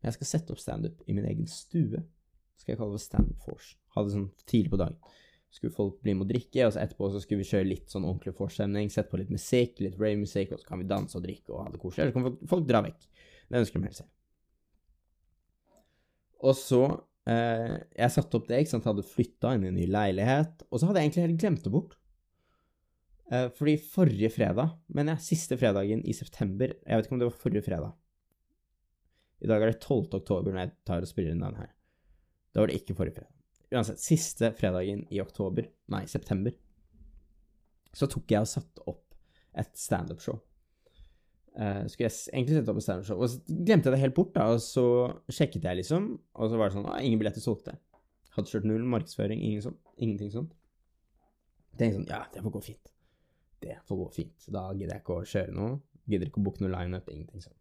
Jeg 0.00 0.14
skal 0.16 0.28
sette 0.30 0.54
opp 0.54 0.60
standup 0.62 1.02
i 1.04 1.12
min 1.12 1.26
egen 1.28 1.44
stue. 1.50 2.00
Skal 2.64 2.72
jeg 2.72 2.80
kalle 2.80 2.96
det 2.96 3.04
standup 3.04 3.42
force. 3.44 3.74
Hadde 3.92 4.14
sånn 4.14 4.30
tidlig 4.48 4.70
på 4.72 4.78
dagen. 4.80 4.96
Skulle 5.52 5.74
folk 5.76 5.98
bli 6.00 6.14
med 6.16 6.24
å 6.24 6.30
drikke, 6.32 6.64
og 6.64 6.72
så 6.72 6.80
etterpå 6.80 7.10
så 7.12 7.20
skulle 7.20 7.44
vi 7.44 7.50
kjøre 7.50 7.66
litt 7.68 7.92
sånn 7.92 8.06
ordentlig 8.08 8.32
forstemning, 8.38 8.88
Sette 8.90 9.12
på 9.12 9.20
litt 9.20 9.28
musikk, 9.30 9.82
litt 9.84 9.98
rave-musikk, 10.00 10.54
og 10.54 10.62
så 10.62 10.70
kan 10.70 10.80
vi 10.80 10.86
danse 10.88 11.18
og 11.20 11.26
drikke 11.26 11.52
og 11.52 11.60
ha 11.60 11.74
det 11.74 11.80
koselig. 11.82 12.06
Eller 12.06 12.14
så 12.14 12.16
kan 12.16 12.26
folk, 12.30 12.38
folk 12.54 12.64
dra 12.70 12.80
vekk. 12.86 13.04
Det 13.52 13.60
ønsker 13.60 13.82
de 13.82 13.90
helst. 13.90 14.08
Og 16.44 16.56
så 16.56 16.80
eh, 17.28 17.76
Jeg 18.00 18.14
satte 18.16 18.40
opp 18.40 18.48
det, 18.48 18.62
ikke 18.64 18.72
sant, 18.72 18.88
hadde 18.88 19.04
flytta 19.12 19.52
inn 19.54 19.68
i 19.68 19.70
en 19.74 19.78
ny 19.82 19.90
leilighet, 19.92 20.64
og 20.70 20.80
så 20.80 20.88
hadde 20.88 21.04
jeg 21.04 21.10
egentlig 21.10 21.26
helt 21.28 21.44
glemt 21.44 21.68
det 21.68 21.74
bort. 21.76 21.94
Eh, 23.28 23.46
fordi 23.60 23.76
forrige 23.92 24.32
fredag, 24.32 24.72
men 24.96 25.12
jeg, 25.12 25.26
siste 25.28 25.60
fredagen 25.60 26.02
i 26.04 26.16
september 26.16 26.72
Jeg 26.72 26.96
vet 26.96 27.06
ikke 27.06 27.16
om 27.16 27.22
det 27.22 27.28
var 27.28 27.40
forrige 27.44 27.68
fredag. 27.68 27.94
I 29.44 29.52
dag 29.52 29.62
er 29.62 29.74
det 29.74 29.80
12. 29.80 30.08
oktober 30.18 30.50
når 30.54 30.62
jeg 30.64 30.76
tar 30.88 31.04
og 31.04 31.10
spiller 31.10 31.34
inn 31.34 31.44
den 31.44 31.58
her. 31.60 31.72
Da 32.54 32.62
var 32.62 32.70
det 32.70 32.78
ikke 32.80 32.96
forrige 32.96 33.18
fredag. 33.18 33.32
Uansett, 33.74 34.00
siste 34.02 34.52
fredagen 34.54 35.02
i 35.10 35.20
oktober, 35.22 35.66
nei, 35.90 36.04
september, 36.10 36.54
så 37.94 38.06
tok 38.10 38.30
jeg 38.30 38.46
og 38.46 38.50
satte 38.50 38.84
opp 38.90 39.16
et 39.58 39.72
standup-show. 39.78 40.38
Uh, 41.54 41.84
skulle 41.86 42.08
jeg 42.08 42.14
egentlig 42.32 42.56
sette 42.56 42.72
opp 42.72 42.78
et 42.80 42.86
standup-show, 42.86 43.18
og 43.22 43.30
så 43.30 43.58
glemte 43.66 43.90
jeg 43.90 43.96
det 43.96 44.02
helt 44.02 44.16
bort, 44.16 44.32
da, 44.34 44.46
og 44.54 44.62
så 44.62 44.86
sjekket 45.30 45.66
jeg, 45.66 45.80
liksom, 45.82 46.08
og 46.34 46.50
så 46.50 46.58
var 46.60 46.70
det 46.70 46.78
sånn 46.78 46.88
ah, 46.90 47.00
ingen 47.02 47.20
billetter 47.22 47.42
solgte. 47.42 47.76
Hadde 48.34 48.50
kjørt 48.50 48.66
null 48.70 48.86
markedsføring, 48.94 49.42
ingen 49.42 49.62
sånn, 49.62 49.78
ingenting 49.98 50.32
sånt. 50.34 50.54
Tenkte 51.78 52.00
sånn, 52.00 52.08
ja, 52.10 52.24
det 52.34 52.42
får 52.42 52.54
gå 52.54 52.62
fint. 52.70 52.94
Det 53.64 53.76
får 53.88 54.00
gå 54.02 54.08
fint. 54.14 54.48
Da 54.52 54.68
gidder 54.74 54.96
jeg 54.96 55.02
ikke 55.02 55.18
å 55.18 55.28
kjøre 55.28 55.54
noe. 55.56 55.76
Gidder 56.10 56.28
ikke 56.28 56.42
å 56.42 56.46
booke 56.46 56.62
noe 56.62 56.74
lineup, 56.74 57.06
ingenting 57.10 57.42
sånt. 57.42 57.58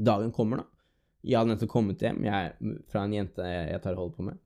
Dagen 0.00 0.32
kommer, 0.32 0.62
da. 0.62 0.79
Jeg 1.26 1.36
hadde 1.36 1.52
nettopp 1.52 1.72
kommet 1.72 2.00
hjem 2.00 2.22
jeg, 2.24 2.76
fra 2.88 3.04
en 3.04 3.14
jente 3.14 3.44
jeg 3.44 3.82
tar 3.84 3.98
hold 3.98 4.14
på 4.16 4.24
med. 4.24 4.38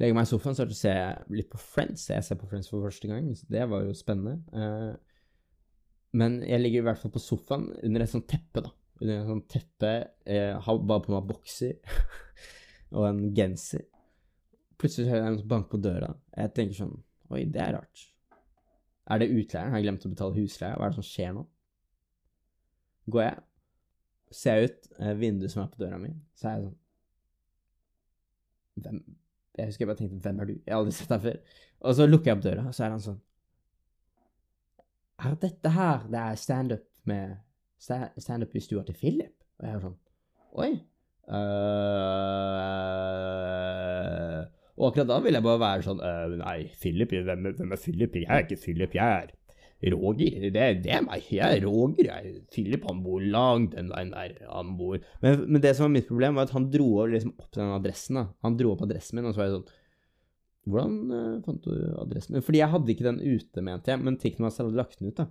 Legger 0.00 0.16
meg 0.16 0.24
i 0.24 0.30
sofaen, 0.30 0.56
så 0.56 0.64
ser 0.72 0.96
jeg 0.96 1.36
litt 1.36 1.50
på 1.52 1.60
Friends. 1.60 2.06
Jeg 2.08 2.24
ser 2.24 2.38
på 2.40 2.48
Friends 2.48 2.70
for 2.72 2.86
første 2.86 3.10
gang, 3.10 3.26
så 3.36 3.48
det 3.52 3.66
var 3.68 3.84
jo 3.84 3.96
spennende. 3.96 4.38
Uh, 4.54 4.94
men 6.16 6.40
jeg 6.46 6.62
ligger 6.62 6.80
i 6.80 6.86
hvert 6.88 7.02
fall 7.02 7.12
på 7.12 7.22
sofaen 7.22 7.68
under 7.84 8.04
et 8.04 8.12
sånt 8.12 8.28
teppe, 8.30 8.64
da. 8.64 8.72
Under 9.00 9.18
et 9.18 9.28
sånt 9.28 9.46
teppe. 9.52 9.92
Har 10.64 10.80
bare 10.88 11.04
på 11.04 11.12
meg 11.12 11.28
bokser 11.28 11.76
og 12.96 13.04
en 13.10 13.20
genser. 13.36 13.84
Plutselig 14.80 15.10
hører 15.12 15.26
jeg 15.26 15.36
noen 15.36 15.52
banke 15.52 15.74
på 15.74 15.82
døra. 15.84 16.14
Jeg 16.32 16.54
tenker 16.56 16.80
sånn 16.80 16.96
Oi, 17.30 17.44
det 17.46 17.60
er 17.62 17.76
rart. 17.76 18.08
Er 19.10 19.20
det 19.20 19.28
utleieren? 19.30 19.70
Har 19.70 19.78
jeg 19.78 19.86
glemt 19.86 20.06
å 20.06 20.10
betale 20.10 20.34
husleie? 20.34 20.74
Hva 20.74 20.88
er 20.88 20.92
det 20.92 20.98
som 20.98 21.06
skjer 21.06 21.36
nå? 21.36 21.44
Går 23.10 23.22
jeg, 23.22 23.44
ser 24.30 24.60
jeg 24.60 24.70
ut 24.70 24.90
eh, 25.00 25.14
vinduet 25.18 25.52
som 25.52 25.62
er 25.64 25.70
på 25.72 25.80
døra 25.82 25.98
mi, 26.00 26.12
så 26.38 26.48
er 26.48 26.52
jeg 26.54 26.62
sånn 26.68 26.78
Hvem 28.80 29.00
Jeg 29.58 29.66
husker 29.66 29.82
jeg 29.82 29.88
bare 29.90 29.98
tenkte 29.98 30.20
'Hvem 30.24 30.40
er 30.40 30.44
du?' 30.48 30.60
Jeg 30.66 30.72
har 30.72 30.78
aldri 30.78 30.92
sett 30.94 31.10
deg 31.10 31.20
før. 31.20 31.38
Og 31.80 31.94
så 31.94 32.06
lukker 32.06 32.30
jeg 32.30 32.36
opp 32.36 32.44
døra, 32.44 32.66
og 32.68 32.74
så 32.74 32.84
er 32.84 32.90
han 32.94 33.02
sånn 33.06 33.20
Er 35.20 35.34
dette 35.42 35.68
her 35.74 35.98
det 36.08 36.20
er 36.20 36.34
standup 36.34 36.86
med 37.04 37.36
Standup 37.80 38.54
i 38.54 38.60
stua 38.60 38.82
til 38.84 38.94
Philip? 38.94 39.36
Og 39.58 39.66
jeg 39.66 39.74
er 39.74 39.80
sånn 39.80 39.98
Oi. 40.60 40.72
Uh, 41.30 41.36
og 44.80 44.88
akkurat 44.88 45.08
da 45.08 45.18
vil 45.22 45.36
jeg 45.36 45.44
bare 45.44 45.60
være 45.62 45.82
sånn 45.86 46.00
uh, 46.02 46.26
Nei, 46.40 46.58
Philip, 46.80 47.10
hvem, 47.10 47.42
hvem 47.54 47.72
er 47.72 47.82
Philip? 47.84 48.16
Jeg 48.16 48.26
er 48.26 48.38
ikke 48.46 48.62
Philip, 48.64 48.94
jeg 48.96 49.08
er 49.20 49.28
Roger. 49.80 50.50
Det, 50.52 50.64
det 50.84 50.92
er 50.92 51.04
meg. 51.06 51.26
Jeg 51.32 51.58
er 51.58 51.64
Roger. 51.64 52.10
Jeg. 52.10 52.42
Philip 52.52 52.84
han 52.88 53.02
bor 53.04 53.22
langt 53.24 53.76
den 53.76 53.88
veien 53.92 54.12
der. 54.12 54.34
Han 54.50 54.74
bor 54.76 54.98
men, 55.22 55.44
men, 55.46 55.60
det 55.64 55.72
som 55.76 55.86
var 55.86 55.94
mitt 55.94 56.08
problem, 56.10 56.36
var 56.36 56.48
at 56.48 56.56
han 56.56 56.68
dro 56.72 57.06
liksom 57.08 57.32
opp 57.36 57.52
den 57.56 57.72
adressen. 57.76 58.20
da. 58.20 58.26
Han 58.44 58.58
dro 58.60 58.74
opp 58.74 58.84
adressen 58.84 59.18
min, 59.18 59.28
og 59.30 59.34
så 59.34 59.42
var 59.42 59.50
jeg 59.50 59.60
sånn 59.60 59.70
Hvordan 60.70 60.96
uh, 61.08 61.38
fant 61.46 61.64
du 61.64 61.72
adressen 62.02 62.36
min? 62.36 62.44
Fordi 62.44 62.60
jeg 62.60 62.72
hadde 62.74 62.92
ikke 62.92 63.06
den 63.06 63.22
ute, 63.24 63.64
mente 63.64 63.90
jeg, 63.90 64.02
men 64.04 64.18
TikTok 64.20 64.52
hadde 64.52 64.76
lagt 64.76 65.00
den 65.00 65.08
ut, 65.08 65.22
da. 65.22 65.30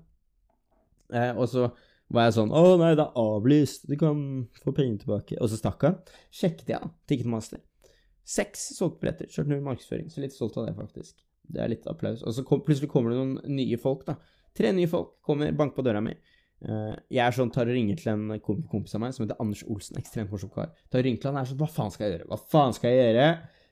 Eh, 1.13 1.31
og 1.37 1.45
så 1.49 1.69
var 2.13 2.27
jeg 2.27 2.35
sånn 2.35 2.51
Å 2.53 2.61
nei, 2.81 2.91
det 2.97 3.05
er 3.05 3.21
avlyst. 3.21 3.85
Du 3.89 3.95
kan 4.01 4.19
få 4.63 4.73
pengene 4.73 5.01
tilbake. 5.01 5.37
Og 5.37 5.51
så 5.51 5.59
stakk 5.59 5.85
han. 5.85 5.99
Sjekket 6.33 6.73
jeg, 6.73 6.81
da. 6.81 6.89
Ticketmaster. 7.09 7.61
Seks 8.29 8.71
solgte 8.77 9.03
billetter. 9.03 9.29
Kjørte 9.29 9.53
null 9.53 9.65
markedsføring. 9.65 10.09
Så 10.09 10.23
litt 10.23 10.35
stolt 10.35 10.57
av 10.57 10.67
det, 10.67 10.75
faktisk. 10.77 11.21
Det 11.49 11.61
er 11.61 11.71
litt 11.71 11.87
applaus. 11.89 12.21
Og 12.25 12.33
så 12.35 12.45
kom, 12.45 12.61
plutselig 12.65 12.91
kommer 12.91 13.13
det 13.13 13.21
noen 13.21 13.55
nye 13.57 13.77
folk, 13.81 14.05
da. 14.09 14.17
Tre 14.57 14.73
nye 14.75 14.89
folk 14.91 15.15
kommer, 15.25 15.53
banker 15.55 15.79
på 15.79 15.85
døra 15.85 16.01
mi. 16.03 16.15
Uh, 16.59 16.91
jeg 17.07 17.23
er 17.23 17.35
sånn, 17.35 17.51
tar 17.55 17.69
og 17.69 17.75
ringer 17.77 17.95
til 18.01 18.11
en 18.11 18.41
kompis 18.43 18.97
av 18.97 19.03
meg 19.03 19.13
som 19.15 19.23
heter 19.23 19.39
Anders 19.39 19.63
Olsen. 19.67 19.99
Ekstremt 20.01 20.33
morsom 20.33 20.51
kar. 20.53 20.73
Tar 20.91 21.01
og 21.01 21.07
ringer 21.07 21.23
til 21.23 21.31
han 21.31 21.39
er 21.39 21.47
sånn 21.47 21.61
Hva 21.61 21.69
faen 21.71 21.93
skal 21.95 22.07
jeg 22.07 22.17
gjøre? 22.17 22.29
Hva 22.31 22.39
faen 22.51 22.75
skal 22.75 22.93
jeg 22.93 23.05
gjøre? 23.05 23.27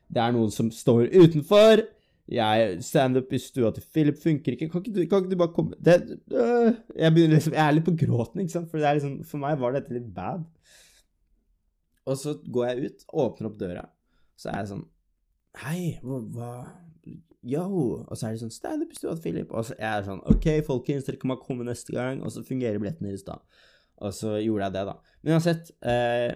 Det 0.08 0.24
er 0.24 0.36
noen 0.36 0.54
som 0.56 0.72
står 0.72 1.10
utenfor. 1.12 1.84
Jeg 2.28 2.80
Standup 2.84 3.32
i 3.32 3.40
stua 3.40 3.72
til 3.76 3.86
Philip 3.94 4.18
funker 4.20 4.56
ikke. 4.56 4.70
Kan 4.72 4.84
ikke 4.84 4.96
du, 4.96 5.02
kan 5.08 5.24
ikke 5.24 5.32
du 5.32 5.40
bare 5.40 5.56
komme 5.56 5.78
det, 5.80 5.98
øh, 6.32 6.74
Jeg 6.96 7.14
begynner 7.16 7.40
liksom 7.40 7.56
Jeg 7.56 7.64
er 7.64 7.76
litt 7.76 7.88
på 7.88 7.96
gråten, 8.04 8.42
ikke 8.44 8.56
sant? 8.56 8.70
For, 8.72 8.80
det 8.80 8.90
er 8.90 9.00
liksom, 9.00 9.22
for 9.28 9.44
meg 9.44 9.60
var 9.62 9.76
dette 9.76 9.96
litt 9.96 10.10
bad. 10.16 10.44
Og 12.08 12.20
så 12.20 12.38
går 12.40 12.68
jeg 12.68 12.92
ut, 12.92 13.08
åpner 13.24 13.50
opp 13.50 13.58
døra, 13.60 13.88
så 14.40 14.52
er 14.52 14.62
jeg 14.62 14.72
sånn 14.74 14.86
Hei, 15.58 15.82
hva, 16.04 16.52
yo, 17.48 17.64
og 18.04 18.14
så 18.14 18.28
er 18.28 18.36
det 18.36 18.44
sånn 18.44 18.54
standup 18.54 18.92
i 18.94 19.00
stua 19.00 19.16
til 19.16 19.24
Philip, 19.24 19.54
og 19.54 19.70
så 19.70 19.78
er 19.78 20.02
det 20.02 20.10
sånn 20.10 20.24
OK, 20.32 20.50
folkens, 20.68 21.08
dere 21.08 21.20
kan 21.22 21.34
bare 21.34 21.44
komme 21.46 21.68
neste 21.68 21.96
gang, 21.96 22.22
og 22.24 22.34
så 22.34 22.44
fungerer 22.48 22.82
billetten 22.82 23.08
deres 23.08 23.26
da. 23.28 23.40
Og 24.06 24.14
så 24.14 24.36
gjorde 24.44 24.68
jeg 24.68 24.76
det, 24.76 24.84
da. 24.92 25.16
Men 25.24 25.38
uansett, 25.38 25.72
eh, 25.82 26.36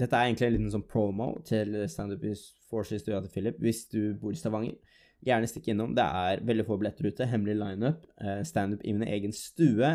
dette 0.00 0.16
er 0.16 0.28
egentlig 0.28 0.48
en 0.48 0.56
liten 0.56 0.72
sånn 0.72 0.88
promo 0.88 1.32
til 1.46 1.76
standup 1.90 2.24
i 2.26 2.34
Force 2.70 2.96
i 2.96 3.02
stua 3.02 3.20
til 3.22 3.32
Philip, 3.34 3.60
hvis 3.62 3.84
du 3.92 4.00
bor 4.18 4.34
i 4.34 4.38
Stavanger. 4.38 4.78
Gjerne 5.26 5.48
stikk 5.50 5.68
innom. 5.68 5.92
Det 5.96 6.04
er 6.04 6.40
veldig 6.48 6.64
få 6.64 6.78
billetter 6.80 7.10
ute. 7.10 7.26
Hemmelig 7.28 7.58
lineup. 7.60 8.06
Eh, 8.24 8.40
standup 8.48 8.84
i 8.88 8.94
min 8.96 9.08
egen 9.08 9.34
stue. 9.36 9.90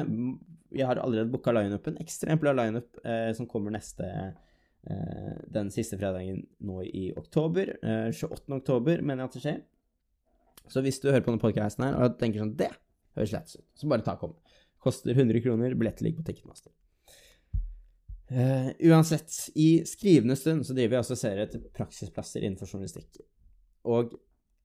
Jeg 0.75 0.86
har 0.86 1.01
allerede 1.01 1.31
booka 1.34 1.53
lineupen. 1.55 1.97
Ekstremt 2.03 2.43
bra 2.43 2.53
lineup 2.53 2.99
eh, 3.01 3.31
som 3.34 3.47
kommer 3.49 3.73
neste 3.73 4.05
eh, 4.05 5.31
den 5.55 5.71
siste 5.73 5.97
fredagen 5.97 6.43
nå 6.62 6.84
i 6.86 7.08
oktober. 7.17 7.73
28. 8.13 8.45
Eh, 8.45 8.60
oktober 8.60 9.01
mener 9.01 9.23
jeg 9.23 9.31
at 9.31 9.39
det 9.39 9.45
skjer. 9.47 9.63
Så 10.71 10.84
hvis 10.86 10.99
du 11.01 11.10
hører 11.12 11.23
på 11.23 11.32
denne 11.32 11.43
podcasten 11.43 11.86
her 11.86 11.97
og 12.01 12.17
tenker 12.19 12.41
sånn 12.41 12.56
Det 12.58 12.71
høres 13.15 13.34
lættis 13.36 13.60
ut, 13.60 13.67
så 13.80 13.89
bare 13.91 14.06
ta 14.06 14.17
kom. 14.19 14.36
Koster 14.84 15.15
100 15.15 15.41
kroner, 15.45 15.75
billetter 15.78 16.06
ligger 16.06 16.21
på 16.21 16.30
Ticketmaster. 16.30 16.73
Uh, 18.25 18.71
uansett, 18.89 19.30
i 19.54 19.84
skrivende 19.86 20.36
stund 20.38 20.65
så 20.65 20.73
driver 20.73 20.95
vi 20.95 20.99
altså 20.99 21.17
serier 21.17 21.49
til 21.49 21.62
praksisplasser 21.75 22.43
innenfor 22.43 22.69
journalistikk. 22.69 23.21
Og 23.86 24.15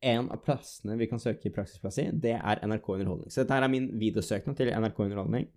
en 0.00 0.30
av 0.32 0.40
plassene 0.44 0.96
vi 0.96 1.08
kan 1.10 1.20
søke 1.20 1.50
i 1.50 1.54
praksisplass 1.54 1.98
i, 2.00 2.06
det 2.12 2.38
er 2.38 2.62
NRK 2.64 2.88
Underholdning. 2.94 3.32
Så 3.32 3.42
dette 3.42 3.56
her 3.56 3.66
er 3.66 3.72
min 3.72 3.90
videosøknad 4.00 4.56
til 4.56 4.72
NRK 4.72 5.02
Underholdning. 5.04 5.48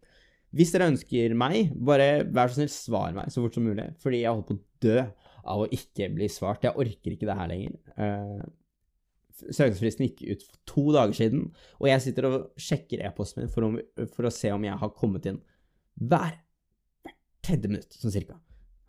Hvis 0.54 0.74
dere 0.76 0.90
ønsker 0.92 1.34
meg, 1.40 1.72
bare 1.74 2.26
vær 2.30 2.52
så 2.52 2.60
snill, 2.60 2.74
svar 2.74 3.16
meg 3.16 3.32
så 3.34 3.42
fort 3.42 3.56
som 3.58 3.66
mulig. 3.66 3.88
Fordi 4.04 4.20
jeg 4.22 4.30
holder 4.30 4.50
på 4.50 4.58
å 4.58 4.84
dø 4.86 4.98
av 5.54 5.64
å 5.64 5.70
ikke 5.74 6.12
bli 6.14 6.28
svart. 6.30 6.68
Jeg 6.68 6.78
orker 6.84 7.16
ikke 7.16 7.30
det 7.30 7.38
her 7.40 7.50
lenger. 7.50 7.80
Uh, 7.98 8.44
Søknadsfristen 9.50 10.08
gikk 10.08 10.24
ut 10.30 10.46
for 10.48 10.60
to 10.70 10.86
dager 10.96 11.18
siden, 11.18 11.48
og 11.80 11.90
jeg 11.90 12.04
sitter 12.06 12.30
og 12.30 12.38
sjekker 12.62 13.04
e-posten 13.08 13.44
min 13.44 13.52
for, 13.52 13.68
om, 13.68 13.78
for, 14.14 14.28
å 14.28 14.34
se 14.34 14.52
om 14.54 14.64
jeg 14.66 14.80
har 14.80 14.96
kommet 14.98 15.28
inn 15.30 15.42
hver 16.00 16.38
hver 17.04 17.18
tredje 17.44 17.70
minutt, 17.70 17.96
sånn 18.00 18.14
cirka. 18.14 18.38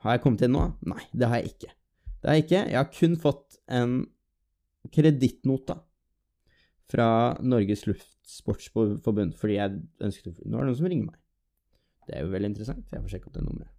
Har 0.05 0.17
jeg 0.17 0.23
kommet 0.25 0.45
inn 0.47 0.55
nå? 0.55 0.67
Nei, 0.87 1.03
det 1.13 1.29
har 1.31 1.41
jeg 1.41 1.55
ikke. 1.55 1.73
Det 2.21 2.31
har 2.31 2.39
jeg 2.39 2.45
ikke. 2.45 2.63
Jeg 2.71 2.79
har 2.79 2.91
kun 2.95 3.17
fått 3.21 3.59
en 3.73 3.95
kredittnota 4.95 5.79
fra 6.93 7.09
Norges 7.43 7.87
Luftsportsforbund, 7.89 9.35
fordi 9.41 9.57
jeg 9.59 9.81
ønsket 10.05 10.31
å 10.31 10.35
Nå 10.45 10.59
er 10.59 10.67
det 10.67 10.71
noen 10.71 10.79
som 10.79 10.91
ringer 10.91 11.09
meg. 11.09 11.19
Det 12.05 12.17
er 12.17 12.25
jo 12.25 12.35
veldig 12.35 12.53
interessant. 12.53 12.93
Jeg 12.93 13.03
får 13.03 13.15
sjekke 13.15 13.31
opp 13.31 13.37
det 13.39 13.45
nummeret. 13.47 13.73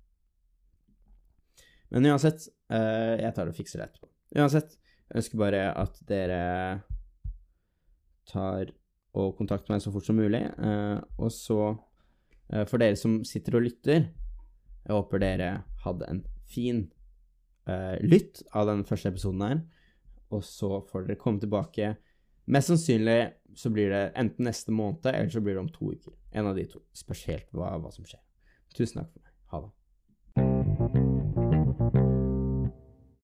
Men 1.93 2.09
uansett, 2.09 2.47
eh, 2.73 3.21
jeg 3.21 3.33
tar 3.38 3.47
og 3.47 3.55
fikser 3.55 3.79
det 3.79 3.88
etterpå. 3.88 4.09
Uansett, 4.41 4.75
jeg 5.09 5.21
ønsker 5.21 5.41
bare 5.41 5.61
at 5.77 5.99
dere 6.09 6.41
tar 8.29 8.71
og 9.15 9.35
kontakter 9.37 9.71
meg 9.71 9.83
så 9.83 9.93
fort 9.93 10.07
som 10.07 10.17
mulig. 10.19 10.41
eh, 10.41 10.99
og 11.17 11.31
så, 11.31 11.77
eh, 12.49 12.65
for 12.65 12.77
dere 12.77 12.97
som 12.99 13.23
sitter 13.23 13.55
og 13.55 13.63
lytter, 13.67 14.09
jeg 14.85 14.93
håper 14.93 15.19
dere 15.19 15.63
hadde 15.85 16.09
en 16.09 16.25
fin 16.45 16.91
eh, 17.67 17.97
lytt 18.01 18.43
av 18.53 18.67
den 18.67 18.83
første 18.83 19.09
episoden 19.09 19.41
her. 19.41 19.61
Og 20.31 20.43
så 20.43 20.81
får 20.89 21.07
dere 21.07 21.21
komme 21.21 21.39
tilbake. 21.39 21.95
Mest 22.47 22.67
sannsynlig 22.67 23.33
så 23.55 23.71
blir 23.71 23.89
det 23.89 24.11
enten 24.15 24.45
neste 24.45 24.71
måned, 24.71 25.05
eller 25.05 25.29
så 25.29 25.41
blir 25.41 25.55
det 25.55 25.63
om 25.63 25.69
to 25.69 25.93
uker. 25.93 26.13
En 26.33 26.47
av 26.47 26.55
de 26.55 26.65
to. 26.65 26.81
Spørs 26.93 27.25
helt 27.31 27.49
hva, 27.53 27.77
hva 27.79 27.93
som 27.93 28.05
skjer. 28.05 28.21
Tusen 28.75 29.01
takk 29.01 29.13
for 29.13 29.21
meg. 29.21 29.33
Ha 29.53 29.61
det. 29.61 29.85